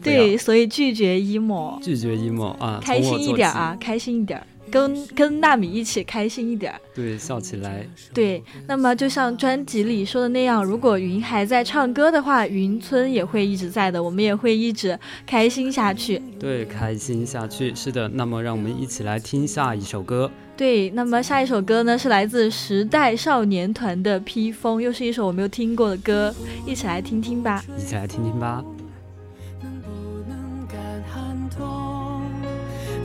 [0.00, 4.40] 对，所以拒绝 emo，拒绝 emo 啊，开心一点啊，开心一点。
[4.70, 7.86] 跟跟纳米一起开心一点，对，笑起来。
[8.12, 16.20] 对，那么就像专辑里说的那样，如果云还在唱歌的话，云村也会一直在的，我们也会一直开心下去。
[16.38, 18.08] 对，开心下去，是的。
[18.08, 20.30] 那么让我们一起来听下一首歌。
[20.56, 26.34] 对，那么下一首歌呢是来自时代少年团的《披风》，又是一首我没有听过的歌，
[26.66, 27.62] 一起来听听吧。
[27.78, 28.64] 一起来听听吧。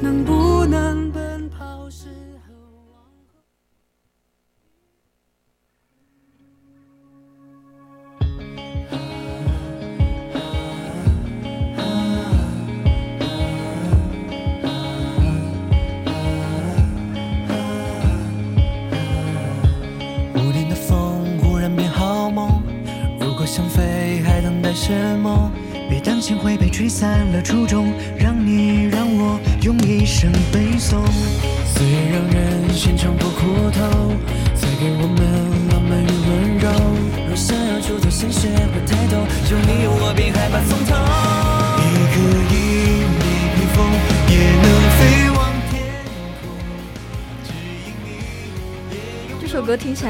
[0.03, 1.11] 能不能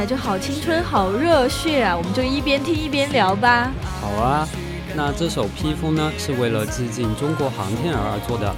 [0.02, 1.95] 来就好青春，好热血啊！
[1.95, 3.72] 我们就一边听一边聊吧。
[4.02, 4.47] 好啊。
[4.95, 8.52] 那这首披风呢，是为了致敬中国航天而而做的。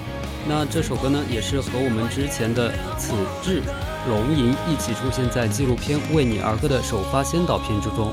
[0.48, 3.12] 那这首歌呢，也是和我们之前的《此
[3.44, 3.62] 致
[4.08, 8.10] 龙吟》一起出现在纪录片《为你而歌》的首发先导片之中。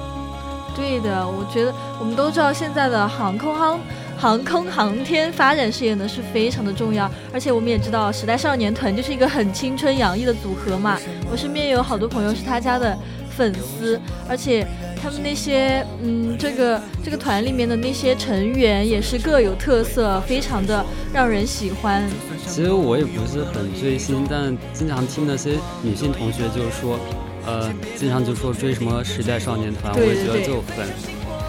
[0.74, 3.78] 对的，我觉得我们都知道，现在的航空航
[4.18, 10.98] 航空航天发展事业呢是非常的重要，而且我们也知道，时代少年团就是一个很青春洋溢的组合嘛。
[11.30, 12.96] 我身边有好多朋友是他家的
[13.40, 14.66] 粉丝，而且。
[15.02, 22.06] 他们那些，嗯，这个这个团里面的那些成员也是各有特色，非常的让人喜欢。
[22.46, 27.00] 其实我也不是很追星，但经常听那些女性同学就是说，
[27.46, 30.86] 呃，经常就说追什么时代少年团，我也觉得就很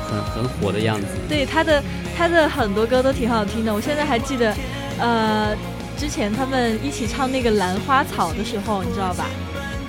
[0.08, 1.08] 很很火的样子。
[1.28, 1.84] 对他的
[2.16, 4.56] 他的很多歌都挺好听的，我现在还记得，
[4.98, 5.54] 呃，
[5.98, 9.26] 之前他们一起唱那个《兰花草》的时候，你知道吧？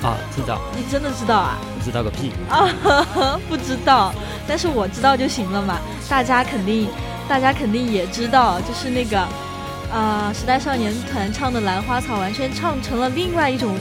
[0.03, 0.61] 啊，知道。
[0.77, 1.57] 你真的知道啊？
[1.83, 2.69] 知道个屁啊！
[3.49, 4.15] 不知道，
[4.47, 5.79] 但是我知道就行了嘛。
[6.09, 6.89] 大家肯定，
[7.29, 9.19] 大家肯定也知道，就是那个，
[9.93, 13.75] 啊，时代少年团唱的《兰花草》，完全唱成了另外一种，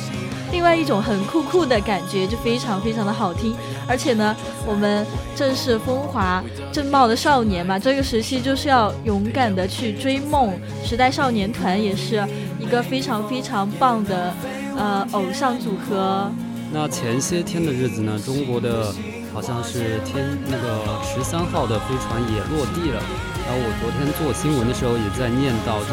[0.52, 3.56] 另外一种很酷酷的感觉，就非常非常的好听。
[3.88, 4.36] 而且呢，
[4.66, 10.54] 我们正是风华正茂的少年嘛，这个时期就是要勇敢的去追梦。
[10.84, 12.26] 时代少年团也是
[12.60, 14.34] 一个非常非常棒的。
[14.78, 16.32] 呃，偶像组合。
[16.74, 18.94] 那前些天的日子呢，中国的
[19.34, 23.02] 好像是天那个十三号的飞船也落地了。
[23.46, 25.92] 然后我昨天做新闻的时候也在念到，就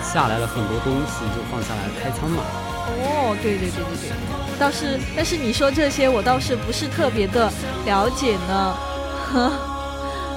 [0.00, 2.42] 下来了很多东西，就放下来开仓嘛。
[2.88, 7.50] 哦，对对对对对，倒是，但是你说这些我倒是不是特别的
[7.84, 8.76] 了解呢。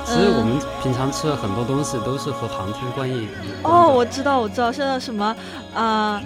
[0.04, 3.28] 其实我们平常吃的很多东西都是和航天关系。
[3.62, 5.36] 哦，我知道，我知道，像什么
[5.76, 6.20] 啊。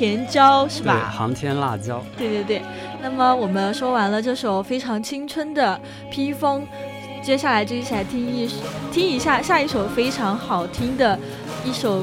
[0.00, 1.12] 甜椒是吧？
[1.14, 2.02] 航天辣椒。
[2.16, 2.62] 对对对。
[3.02, 5.78] 那么我们说完了这首非常青春的
[6.10, 6.66] 披风，
[7.22, 8.48] 接下来就一起来听一
[8.90, 11.18] 听一下下一首非常好听的
[11.66, 12.02] 一首，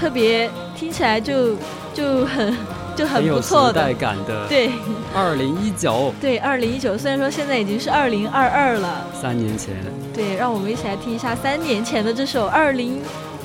[0.00, 1.54] 特别听起来就
[1.92, 2.56] 就很
[2.96, 3.82] 就很不错的。
[3.82, 4.48] 时代感的。
[4.48, 4.70] 对。
[5.14, 6.14] 二零一九。
[6.18, 6.96] 对，二零一九。
[6.96, 9.06] 虽然说现在已经是二零二二了。
[9.12, 9.74] 三年前。
[10.14, 13.02] 对，让我们一起来听一下三年前的这首二零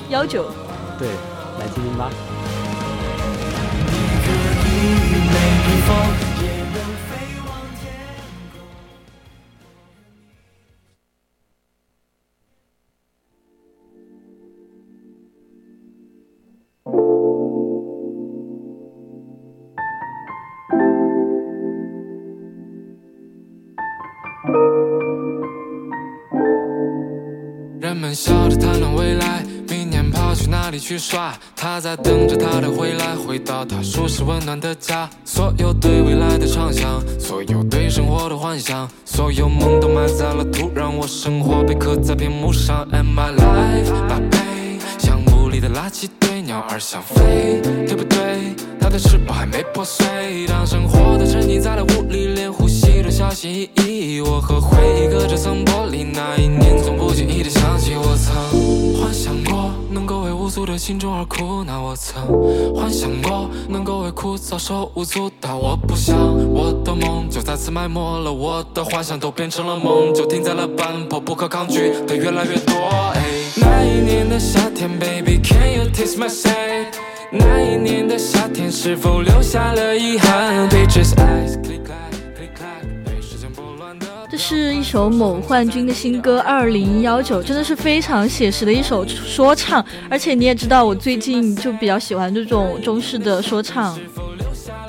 [0.08, 0.46] 幺九。
[0.98, 1.06] 对，
[1.60, 2.08] 来听听吧。
[30.86, 31.32] 去耍？
[31.56, 35.08] 他在等着他的回来，回到他舒适温暖的家。
[35.24, 40.90] 所有对未来的畅想，所有对生活的幻想，所有梦都埋在了土壤。
[40.94, 48.54] 我生活被刻在屏幕上，And my life，宝贝，像屋里的垃圾堆，鸟儿想飞，对不对？
[48.78, 50.46] 它的翅膀还没破碎。
[50.46, 52.52] 当生活都沉浸在了雾里，连
[53.04, 54.20] 呼吸都小心翼翼。
[54.20, 58.34] 我和回忆隔着层玻璃，那一年总不经意的想起，我曾
[58.98, 62.22] 幻想过能够为无数的心中而哭那，我曾
[62.74, 65.56] 幻想过能够为枯燥手舞足蹈。
[65.56, 66.16] 我不想
[66.50, 72.74] 我的梦就再次埋没了，我的幻想都变成了梦，就停在了半坡，不可抗拒的越来越多。
[73.14, 73.22] 哎，
[73.56, 76.86] 那一年的夏天，Baby，Can you taste my sad？
[77.30, 81.58] 那一年的夏天，是否留下了遗憾？Bitches eyes
[84.34, 89.82] 这是一首某幻君的新歌《二零幺九》，真的是非常写实的一首说唱。
[90.10, 93.96] 而且你也知道，我最近就比较喜欢这种中式的说唱。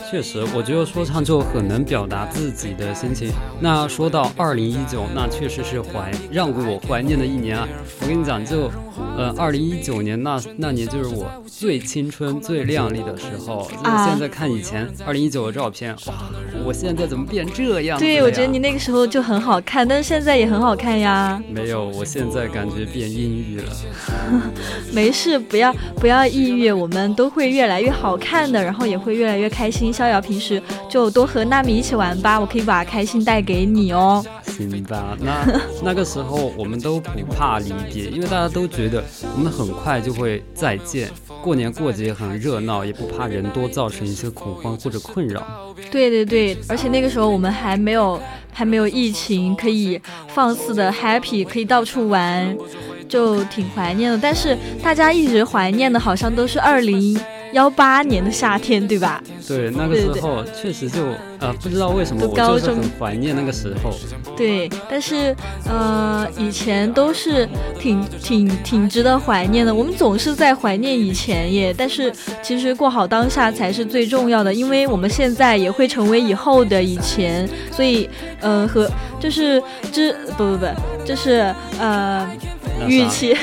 [0.09, 3.31] 确实，我觉得说唱就很能表达自己的心情。
[3.59, 7.67] 那说到二零一九，那确实是怀让我怀念的一年啊！
[8.01, 8.71] 我跟你讲，就
[9.17, 13.67] 呃，二零一九年那那年就是我最青春、最靓丽的时候。
[13.71, 16.13] 就是现在看以前二零一九的照片，哇，
[16.63, 17.99] 我现在怎么变这样？
[17.99, 21.41] 对，我觉得你那个时候就很好看，但是现在也很好看呀。
[21.49, 23.73] 没有，我现在感觉变阴郁了。
[24.93, 29.91] 没事，不要不要抑郁，我们都会越来越好看的，然后也会越来越开心。
[29.95, 34.23] 逍遥平时就多和娜米一起玩吧，我可以把开心带给你哦。
[34.45, 35.45] 行吧，那
[35.83, 39.03] 那个时候我们都不怕离别，因为大家都觉得
[39.35, 41.09] 我们很快就会再见。
[41.41, 45.41] 过年过节很热闹，也不怕人多造成一些恐慌或者困扰。
[45.91, 48.19] 对对对，而且那个时候我们还没有
[48.51, 52.55] 还没有疫情，可以放肆的 happy，可以到处玩，
[53.07, 54.17] 就挺怀念的。
[54.17, 57.19] 但是大家一直怀念的，好像都是二零。
[57.55, 59.23] 幺八年的夏天，对吧？
[59.47, 60.99] 对，那个时候确实就
[61.39, 63.95] 呃，不知道为什么我就是很怀念那个时候。
[64.35, 65.33] 对，但是
[65.63, 67.47] 呃，以前都是
[67.79, 69.73] 挺挺挺值得怀念的。
[69.73, 72.11] 我们总是在怀念以前耶，但是
[72.43, 78.09] 其实过好当下才是最重要的，因为我们现在也会成为以后的以前，所以
[78.41, 80.65] 呃，和就是这不不不，
[81.05, 82.29] 就是呃，
[82.85, 83.33] 与其。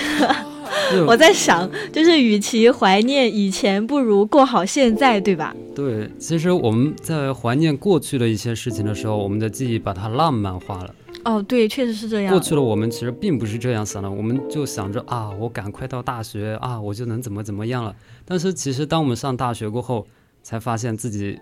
[1.07, 5.55] 我在想，就是与其怀念以前，不如过好现在，对吧？
[5.75, 10.95] 对，其实我们在怀念过去的一些事情的时候，我们的记忆把它浪漫化了。
[11.25, 12.33] 哦，对，确实是这样。
[12.33, 17.95] 过去的我们其实并不是这样想的，我们就想着啊，我赶快到大学啊，我就能怎么怎么样了。
[18.25, 20.07] 但是其实当我们上大学过后，
[20.43, 21.39] 才发现自己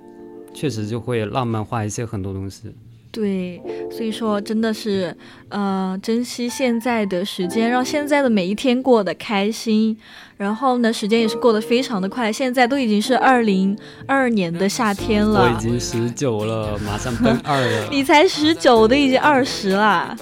[0.52, 2.64] 确实就会浪漫化一些很多东西。
[3.12, 5.16] 对，所以说真的是，
[5.48, 9.96] 呃，珍惜现在的时间，让现在的每一天过得开心。
[10.36, 15.42] 然后呢，时间也是过得非常的快，现在都已经是二零二二年的夏天了。
[15.42, 17.88] 我已经十九了，马上奔二了。
[17.92, 20.16] 你才十九，我都已经二十了，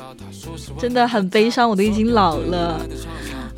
[0.79, 2.81] 真的很悲伤，我都已经老了。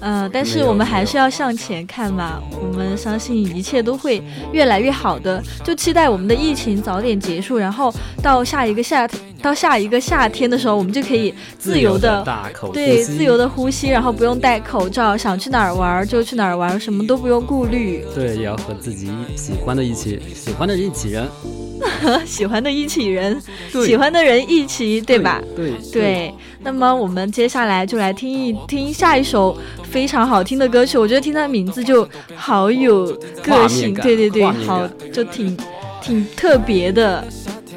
[0.00, 4.22] 呃，但是我们还是要向前看嘛，我们相信一切都会
[4.52, 7.92] 越来越好的，就期待我们的疫情早点结束，然后
[8.22, 12.24] 到下一个夏天，到下一个夏天的时候，我们就可以自由的
[12.72, 18.04] 对自由的呼吸，然后不用戴口罩，想去哪儿玩就去哪儿玩，什么都不用顾虑。
[18.14, 21.28] 对，也要和自己喜欢的一起 喜欢的一起人。
[22.26, 23.40] 喜欢的一起人，
[23.86, 25.42] 喜欢的人一起，对吧？
[25.56, 26.34] 对对。
[26.62, 30.98] 那么我们接下来就来听一听下一首非常好听的歌曲。
[30.98, 32.06] 我觉得听它的名字就
[32.36, 33.06] 好有
[33.42, 35.56] 个性，对对对，好就挺
[36.02, 37.24] 挺特别的。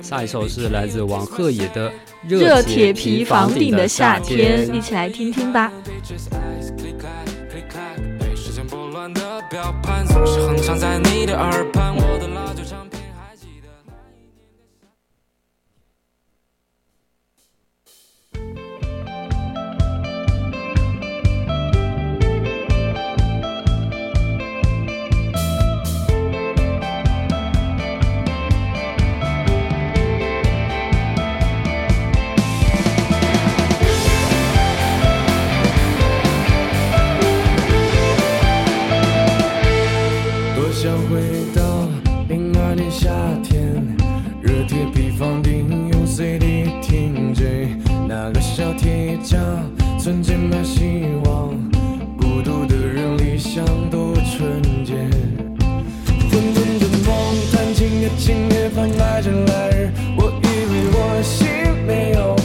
[0.01, 1.89] 下一首是来自王鹤野的
[2.27, 5.71] 《热铁皮房顶的夏天》，一起来听听吧。
[8.43, 9.07] 想回到
[11.13, 11.63] 婴儿
[45.23, 47.45] 房顶用 CD 听着
[48.09, 49.39] 那个小铁匠，
[49.97, 51.47] 存进了希望。
[52.17, 54.95] 孤独的人，理想多纯洁。
[56.29, 57.15] 混沌的梦，
[57.53, 61.47] 谈情也琴也翻来着来日，我以为我心
[61.87, 62.35] 没有。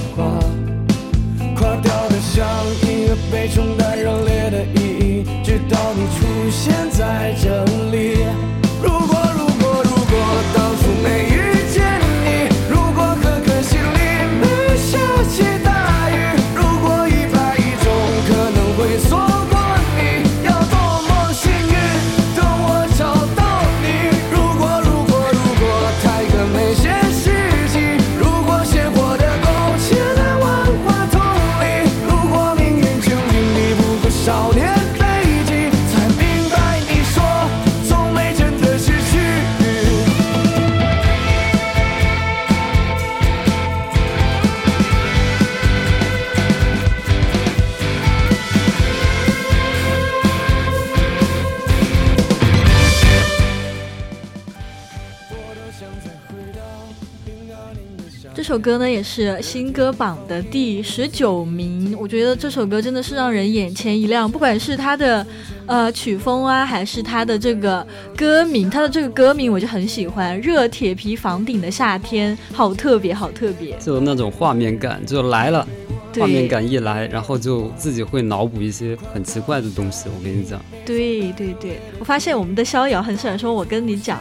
[58.69, 65.27] 歌呢也是新歌榜的第十九名，我觉得这首歌真的是让人眼前一亮，不管是它的
[65.65, 73.75] 呃曲风啊，还是它的这个歌名，它的这个歌名我就很喜欢，《热铁皮房顶的夏天》，好特别，好特别。
[73.79, 75.67] 就那种画面感就来了，
[76.13, 80.11] 对画面感一来，然后就自己会脑补一些很奇怪的东西。
[80.15, 84.21] 我跟你讲，对对对，我发现我们的逍遥很喜欢说“我跟你讲”，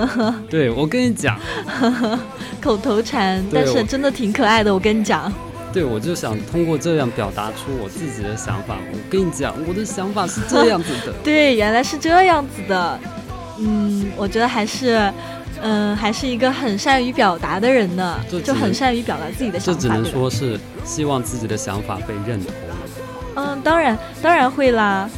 [0.48, 1.38] 对我跟你讲，
[2.60, 4.72] 口头禅，但是真的挺可爱的。
[4.72, 5.32] 我跟你讲，
[5.72, 8.76] 对我就想通过这样表达出我自己的想法。
[8.92, 11.12] 我跟你讲，我的想法是这样子的。
[11.24, 12.98] 对，原来是这样子的。
[13.58, 15.12] 嗯，我觉得还是，
[15.60, 19.80] 嗯，还是一个很善于表达的人呢就很善于表达自己的想法。
[19.80, 22.52] 这只能说是希望自己的想法被认同，
[23.36, 25.08] 嗯，当然，当然会啦，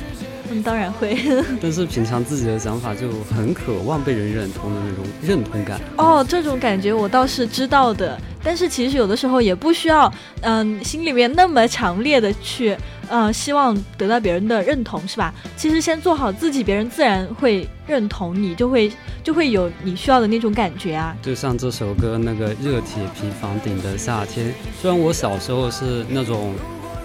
[0.50, 1.16] 嗯，当然会。
[1.60, 5.80] 但是平常自己的想法就很渴望被人认同的那种认同感。
[5.96, 12.76] 哦，这种感觉我倒是知道的，但是其实有的时候也不需要，嗯，心里面那么强烈的去，
[13.08, 15.32] 呃，希望得到别人的认同，是吧？
[15.56, 18.92] 其实先做好自己，别人自然会认同你，就会
[19.22, 21.16] 就会有你需要的那种感觉啊。
[21.22, 26.54] 就像这首歌那个热铁皮房顶的夏天，虽然我小时候是那种，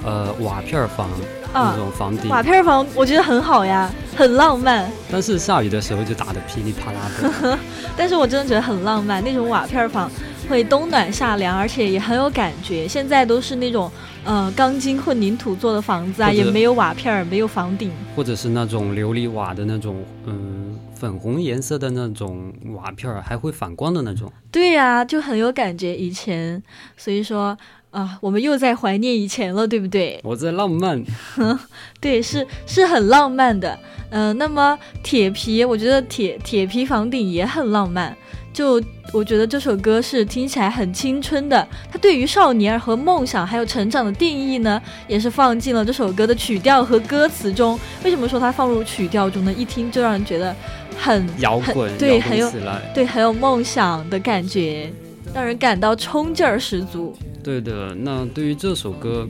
[0.03, 1.09] 呃，瓦片儿房、
[1.53, 4.89] 啊那种房顶，瓦片房我觉得很好呀，很浪漫。
[5.11, 7.59] 但是下雨的时候就打得噼里啪啦的。
[7.97, 10.09] 但是我真的觉得很浪漫，那种瓦片房
[10.47, 12.87] 会冬暖夏凉，而且也很有感觉。
[12.87, 13.91] 现在都是那种
[14.23, 17.91] 呃钢筋混凝土做的房子啊，也没有瓦片儿，没有房顶。
[18.15, 24.31] 或者是那种琉璃瓦的那种，嗯，粉红颜色的那种瓦片儿，还会反光的那种。
[24.51, 25.95] 对呀、就很有感觉。
[25.95, 26.61] 以前，
[26.95, 27.57] 所以说
[27.91, 30.19] 啊、我们又在怀念以前了，对不对？
[30.23, 31.03] 我在浪漫，
[31.99, 33.77] 对，是是很浪漫的。
[34.11, 38.15] 嗯、那么铁皮，我觉得铁铁皮房顶也很浪漫。
[38.51, 38.81] 就
[39.13, 47.79] 我觉得这首歌是听起来很青春的，它对于少年和梦想还有成长的定义呢，也是放进了这首歌的曲调和歌词中。
[48.03, 49.53] 为什么说它放入曲调中呢？
[49.53, 50.53] 一听就让人觉得
[50.97, 52.51] 很很摇滚，对，很有。
[52.93, 54.91] 对，很有梦想的感觉，
[55.34, 57.15] 让人感到冲劲儿十足。
[57.43, 59.27] 对的，那对于这首歌，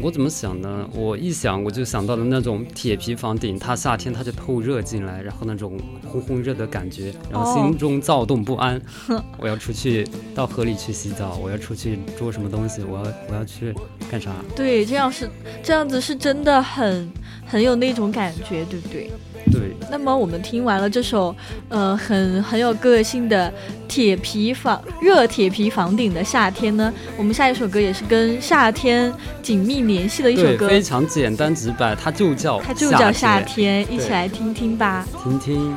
[0.00, 0.88] 我怎么想呢？
[0.94, 5.78] 我一想我就想到了那种铁皮房顶，它夏天它就透热进来，然后那种
[6.12, 8.80] 烘烘热的感觉，然后哦心中躁动不安。
[9.38, 13.74] 我要出去到河里去洗澡，我要出去捉什么东西，我要我要去
[14.10, 14.30] 干啥？
[14.54, 15.28] 对，这样是
[15.62, 17.10] 这样子是真的很
[17.46, 19.10] 很有那种感觉，对不对？
[19.52, 21.34] 对，那么我们听完了这首
[21.68, 23.52] 呃很很有个性的
[23.86, 35.06] 铁皮房热铁皮房顶的夏天呢，我们下一首歌也是跟夏天紧密联系的一首，歌，非常简单直白，它就叫它就叫夏夏天，一起来听听吧。
[35.22, 35.76] 听听。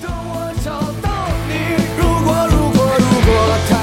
[0.00, 0.70] 等我找
[1.02, 1.08] 到
[1.48, 1.52] 你，
[1.98, 3.32] 如果如果如果
[3.68, 3.79] 太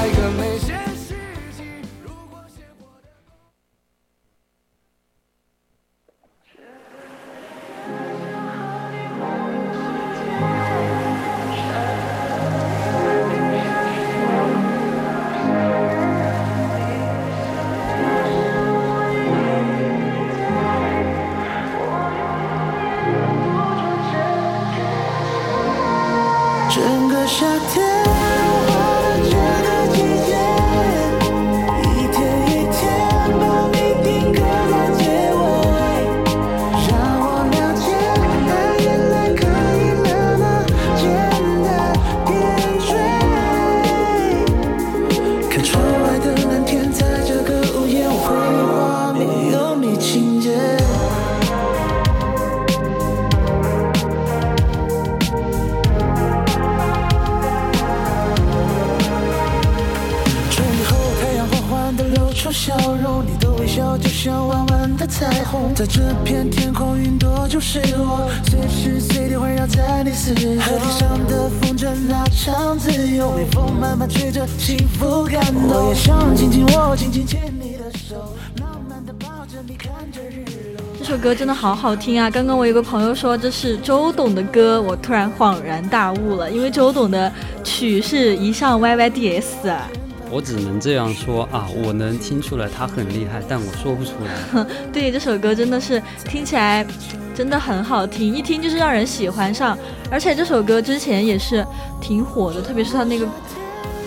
[81.48, 82.28] 的好好听啊！
[82.28, 87.32] 刚刚我有个朋友说这是周董的歌，我突然恍然大悟了，因为周董的
[87.64, 89.88] 曲是一上 YYDS 啊。
[90.30, 94.66] 我只能这样说啊，我能听出来他很厉害，但我说不出来。
[94.92, 96.86] 对，这首歌真的是听起来
[97.34, 99.76] 真的很好听，一听就是让人喜欢上。
[100.10, 101.64] 而且这首歌之前也是
[101.98, 103.26] 挺火的，特别是他那个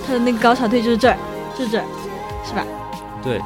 [0.05, 1.17] 他的那个高潮对就是这儿，
[1.57, 1.85] 就是这儿，
[2.47, 2.63] 是吧？
[3.23, 3.41] 对。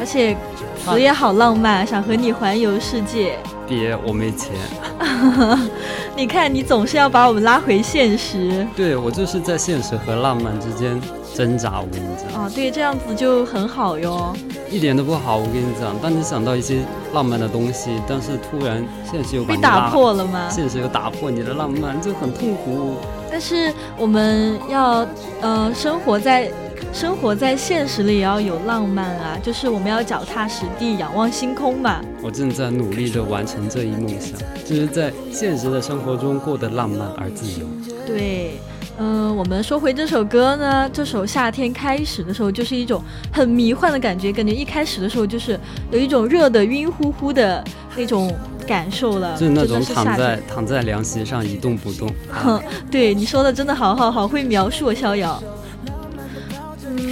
[0.00, 0.34] 而且
[0.78, 3.38] 词也好浪漫，想和你环游世界。
[3.66, 4.52] 爹，我没钱。
[6.16, 8.66] 你看，你总是要把我们拉回现实。
[8.74, 10.98] 对，我就是在现实和浪漫之间
[11.34, 11.80] 挣扎。
[11.80, 12.42] 我跟你讲。
[12.42, 14.34] 啊，对，这样子就很好哟。
[14.70, 15.96] 一点都不好，我跟你讲。
[15.98, 16.80] 当你想到一些
[17.12, 20.48] 浪漫的东西，但是突然现实又把你打破了吗？
[20.50, 22.96] 现实又打破你的浪漫，就很痛苦。
[23.30, 25.06] 但是我们要，
[25.42, 26.50] 呃，生活在。
[26.92, 32.00] 生活在现实里也要有浪漫啊，就是我们要脚踏实地，仰望星空嘛。
[32.22, 37.66] 我正在努力的完成这一梦想，就是在现实的生活中过得浪漫而自由。
[38.06, 38.58] 对，
[38.98, 43.00] 嗯，我们说回这首歌呢，这首夏天开始的时候就是一种
[43.32, 45.58] 很迷幻的感觉，感觉一开始的时候就是
[45.92, 47.62] 有一种热的晕乎乎的
[47.96, 48.34] 那种
[48.66, 52.10] 感受了，就是那种躺在躺在凉席上一动不动。
[52.28, 52.60] 哼，
[52.90, 55.40] 对你说的真的好好好，会描述逍遥。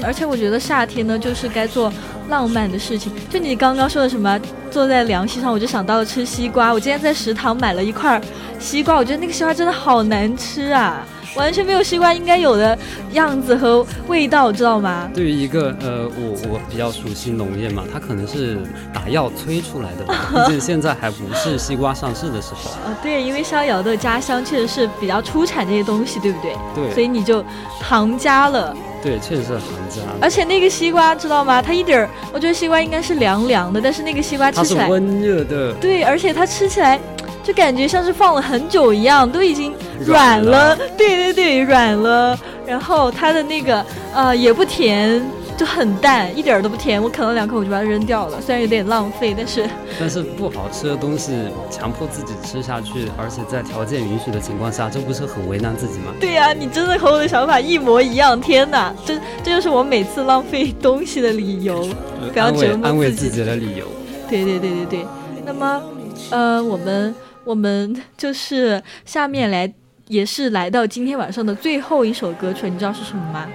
[0.05, 1.93] 而且我觉得夏天呢，就是该做
[2.28, 3.12] 浪漫的事情。
[3.30, 4.39] 就你刚刚说的什么，
[4.70, 6.72] 坐在凉席上，我就想到了吃西瓜。
[6.72, 8.20] 我今天在食堂买了一块
[8.59, 11.07] 西瓜，我觉得那个西瓜真的好难吃啊，
[11.37, 12.76] 完全没有西瓜应该有的
[13.12, 15.09] 样子和味道，知道吗？
[15.14, 18.59] 对于一个呃，我我比较熟悉农业嘛，它可能是
[18.93, 20.14] 打药催出来的吧，
[20.47, 22.70] 毕竟现在还不是西瓜上市的时候。
[22.70, 26.57] 啊，对，因为逍遥的家乡确实是比较出产这些东西，对不对？
[26.74, 26.93] 对。
[26.95, 27.45] 所以你就
[27.82, 28.74] 行家了。
[29.07, 30.03] 对，确实是行家。
[30.21, 31.63] 而且那个西瓜知道吗？
[31.63, 35.73] 它一点儿，我觉得西瓜应该是凉凉的，但是那个西瓜吃起来温热的。
[35.75, 36.99] 对，而且它吃起来
[37.45, 39.73] 就感觉像是放了很久一样，都已经
[40.05, 40.77] 软了。
[40.99, 42.37] 对对对，软了。
[42.67, 45.25] 然后它的那个呃也不甜。
[45.57, 47.03] 就很淡，一点都不甜。
[47.03, 48.41] 我啃了两口，我就把它扔掉了。
[48.41, 51.33] 虽然有点浪费，但是 但是不好吃的东西
[51.71, 56.13] 强迫自己吃下去，而且在条件允许的情况下，这不是很为难自己吗？
[56.21, 58.39] 对呀，你真的和我的想法一模一样。
[58.41, 61.89] 天哪，这这就是我每次浪费东西的理由，
[62.33, 63.87] 不要折磨安慰自己的理由。
[64.29, 65.07] 对对对对对。
[65.45, 65.83] 那么，
[66.31, 69.73] 呃，我们我们就是下面来，
[70.09, 73.47] 也是来到今天晚上的最后一首歌曲，你知道是什么吗？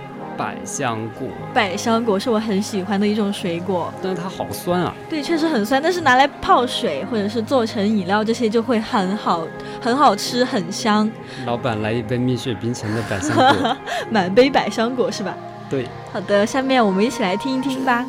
[0.41, 4.91] 百香果，百香果是我很喜欢的一种水果，但是它好酸啊。
[5.07, 9.45] 对，确实很酸，但是拿来泡水或者是做成饮料，这些就会很好，
[9.79, 11.07] 很好吃，很香。
[11.45, 13.77] 老板，来一杯蜜雪冰城的百香果，
[14.09, 15.37] 满杯百香果是吧？
[15.69, 15.85] 对。
[16.11, 18.03] 好的，下面我们一起来听一听吧。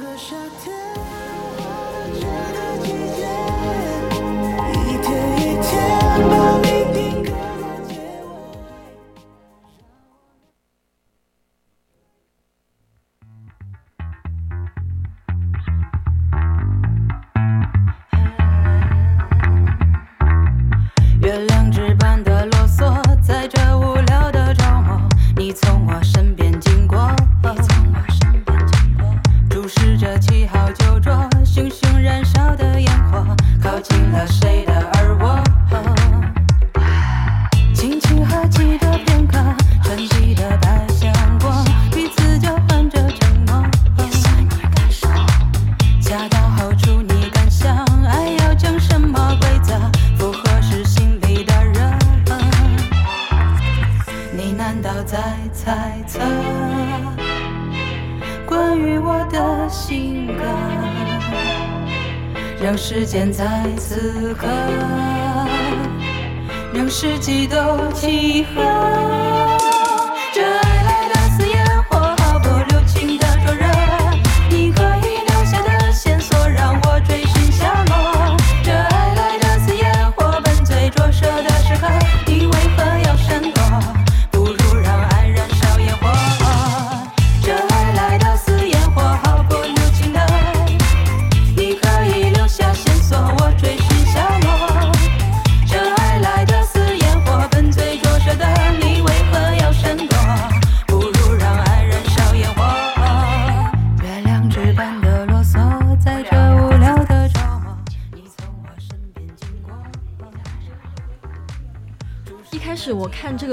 [54.73, 55.19] 难道在
[55.53, 56.19] 猜测
[58.47, 60.43] 关于我的性格？
[62.59, 63.45] 让时间在
[63.77, 64.47] 此刻，
[66.73, 67.57] 让世纪都
[67.93, 69.32] 契合。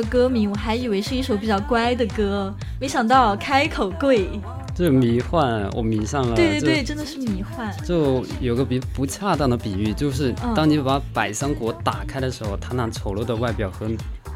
[0.02, 4.30] 个歌名，我还以为是一首比较乖的歌，没想到开口跪。
[4.74, 6.36] 这迷幻，我迷上了。
[6.36, 7.70] 对对对，真的是迷幻。
[7.84, 13.90] 就有个比不恰当的比喻，就是当你把百香果打开的时候，它那丑陋的外表和。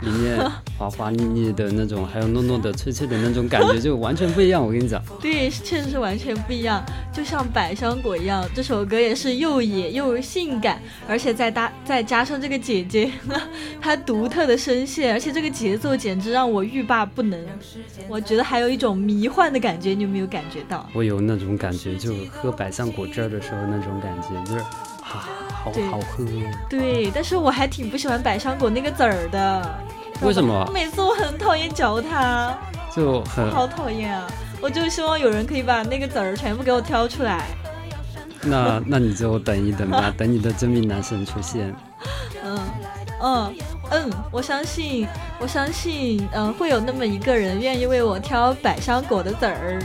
[0.03, 0.37] 里面
[0.77, 4.63] 滑滑腻腻的那种，还有糯糯的、脆脆的那种感觉，就完全不一样。
[4.63, 6.83] 我跟你讲，对，确实是完全不一样，
[7.13, 8.47] 就像百香果一样。
[8.53, 13.09] 这首歌也是又野又性感，而且再搭再加上这个姐姐
[13.81, 17.39] 她独特的声线，而且这个节奏简直让我欲罢不能。
[18.09, 20.87] 我觉得还有一种迷幻的感觉，你有没有感觉到？
[20.93, 26.25] 我有那种感觉，就喝百香果汁的时候那种感觉，就是啊，好好喝。
[26.69, 29.79] 对，但是我还挺不喜欢百香果那个籽儿的。
[30.21, 30.69] 为什么？
[30.73, 32.55] 每次我很讨厌嚼它，
[32.95, 34.25] 就很好讨厌啊！
[34.61, 37.43] 我就希望有人可以把那个籽儿全部给我挑出来。
[38.41, 41.73] 那那你就等一等吧， 等你的真命男神出现。
[42.43, 42.59] 嗯
[43.21, 43.55] 嗯
[43.91, 45.07] 嗯，我相信，
[45.39, 49.81] 我相信，嗯，会有那么一个人愿意为我挑百香果的籽儿。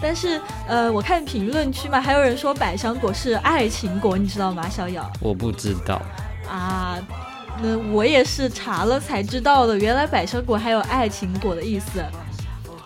[0.00, 4.68] 但是，呃，我看评论区嘛，还有人说百香果是爱情果，你知道吗？
[4.68, 5.10] 逍遥？
[5.20, 6.00] 我不知道。
[6.48, 6.98] 啊。
[7.60, 12.00] 那我也是查了才知道的，原来百香果还有爱情果的意思。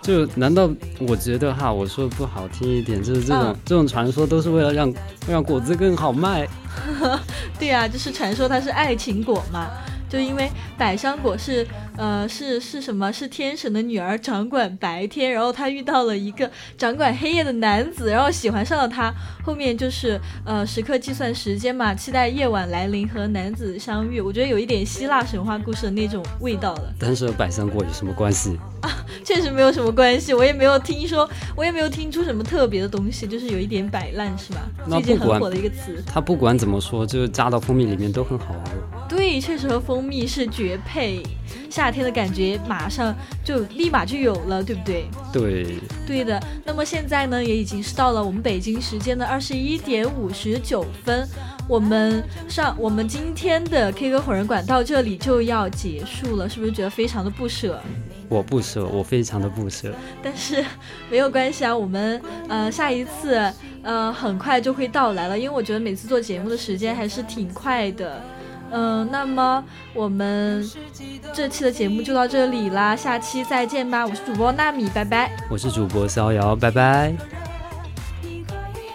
[0.00, 0.66] 就难道
[1.00, 4.90] 我觉得哈，我说不好听一点，就是这种这种传说都是为了让
[5.28, 6.48] 让果子更好卖。
[7.60, 9.68] 对啊，就是传说它是爱情果嘛。
[10.08, 11.66] 就因为百香果是，
[11.96, 13.12] 呃，是是什么？
[13.12, 15.30] 是天神的女儿，掌管白天。
[15.30, 19.12] 然后她遇到了一个掌管黑夜的男子，然后喜欢上了他。
[19.44, 24.20] 后面就是，呃，时刻计算时间嘛，期待夜晚来临和男子相遇。
[24.20, 26.92] 我觉得有一点希腊神话故事的那种味道了。
[26.98, 28.56] 但是和百香果有什么关系？
[28.80, 28.90] 啊，
[29.24, 30.32] 确实没有什么关系。
[30.32, 34.60] 我也没有听说，我也没有听出什么特别的东西，就是有一点摆烂，是吧？
[34.88, 36.02] 最近很火的一个词。
[36.06, 39.06] 它不管怎么说，就是加到蜂蜜里面都很好喝。
[39.08, 41.22] 对，确实和蜂蜜是绝配，
[41.82, 43.12] 夏天的感觉马上
[43.44, 45.04] 就立马就有了，对不对？
[45.32, 45.66] 对，
[46.06, 46.40] 对的。
[46.64, 51.28] 那么现在呢，也已经是到了我们北京时间的二十一点五十九分，
[51.68, 57.82] 我们上我们今天的 K 歌火人馆到这里就要结束了，是不是觉得非常的不舍？
[58.28, 59.92] 我不舍，我非常的不舍。
[60.22, 60.64] 但是
[61.10, 63.52] 没有关系啊，我们呃下一次
[63.82, 68.22] 呃很快就会到来了，因为我觉得每次做节目的时间还是挺快的。
[68.72, 69.62] 嗯，那么
[69.92, 70.66] 我们
[71.34, 74.06] 这期的节目就到这里啦，下期再见吧！
[74.06, 75.30] 我是主播纳米，拜拜。
[75.50, 77.51] 我是主播逍遥，拜拜。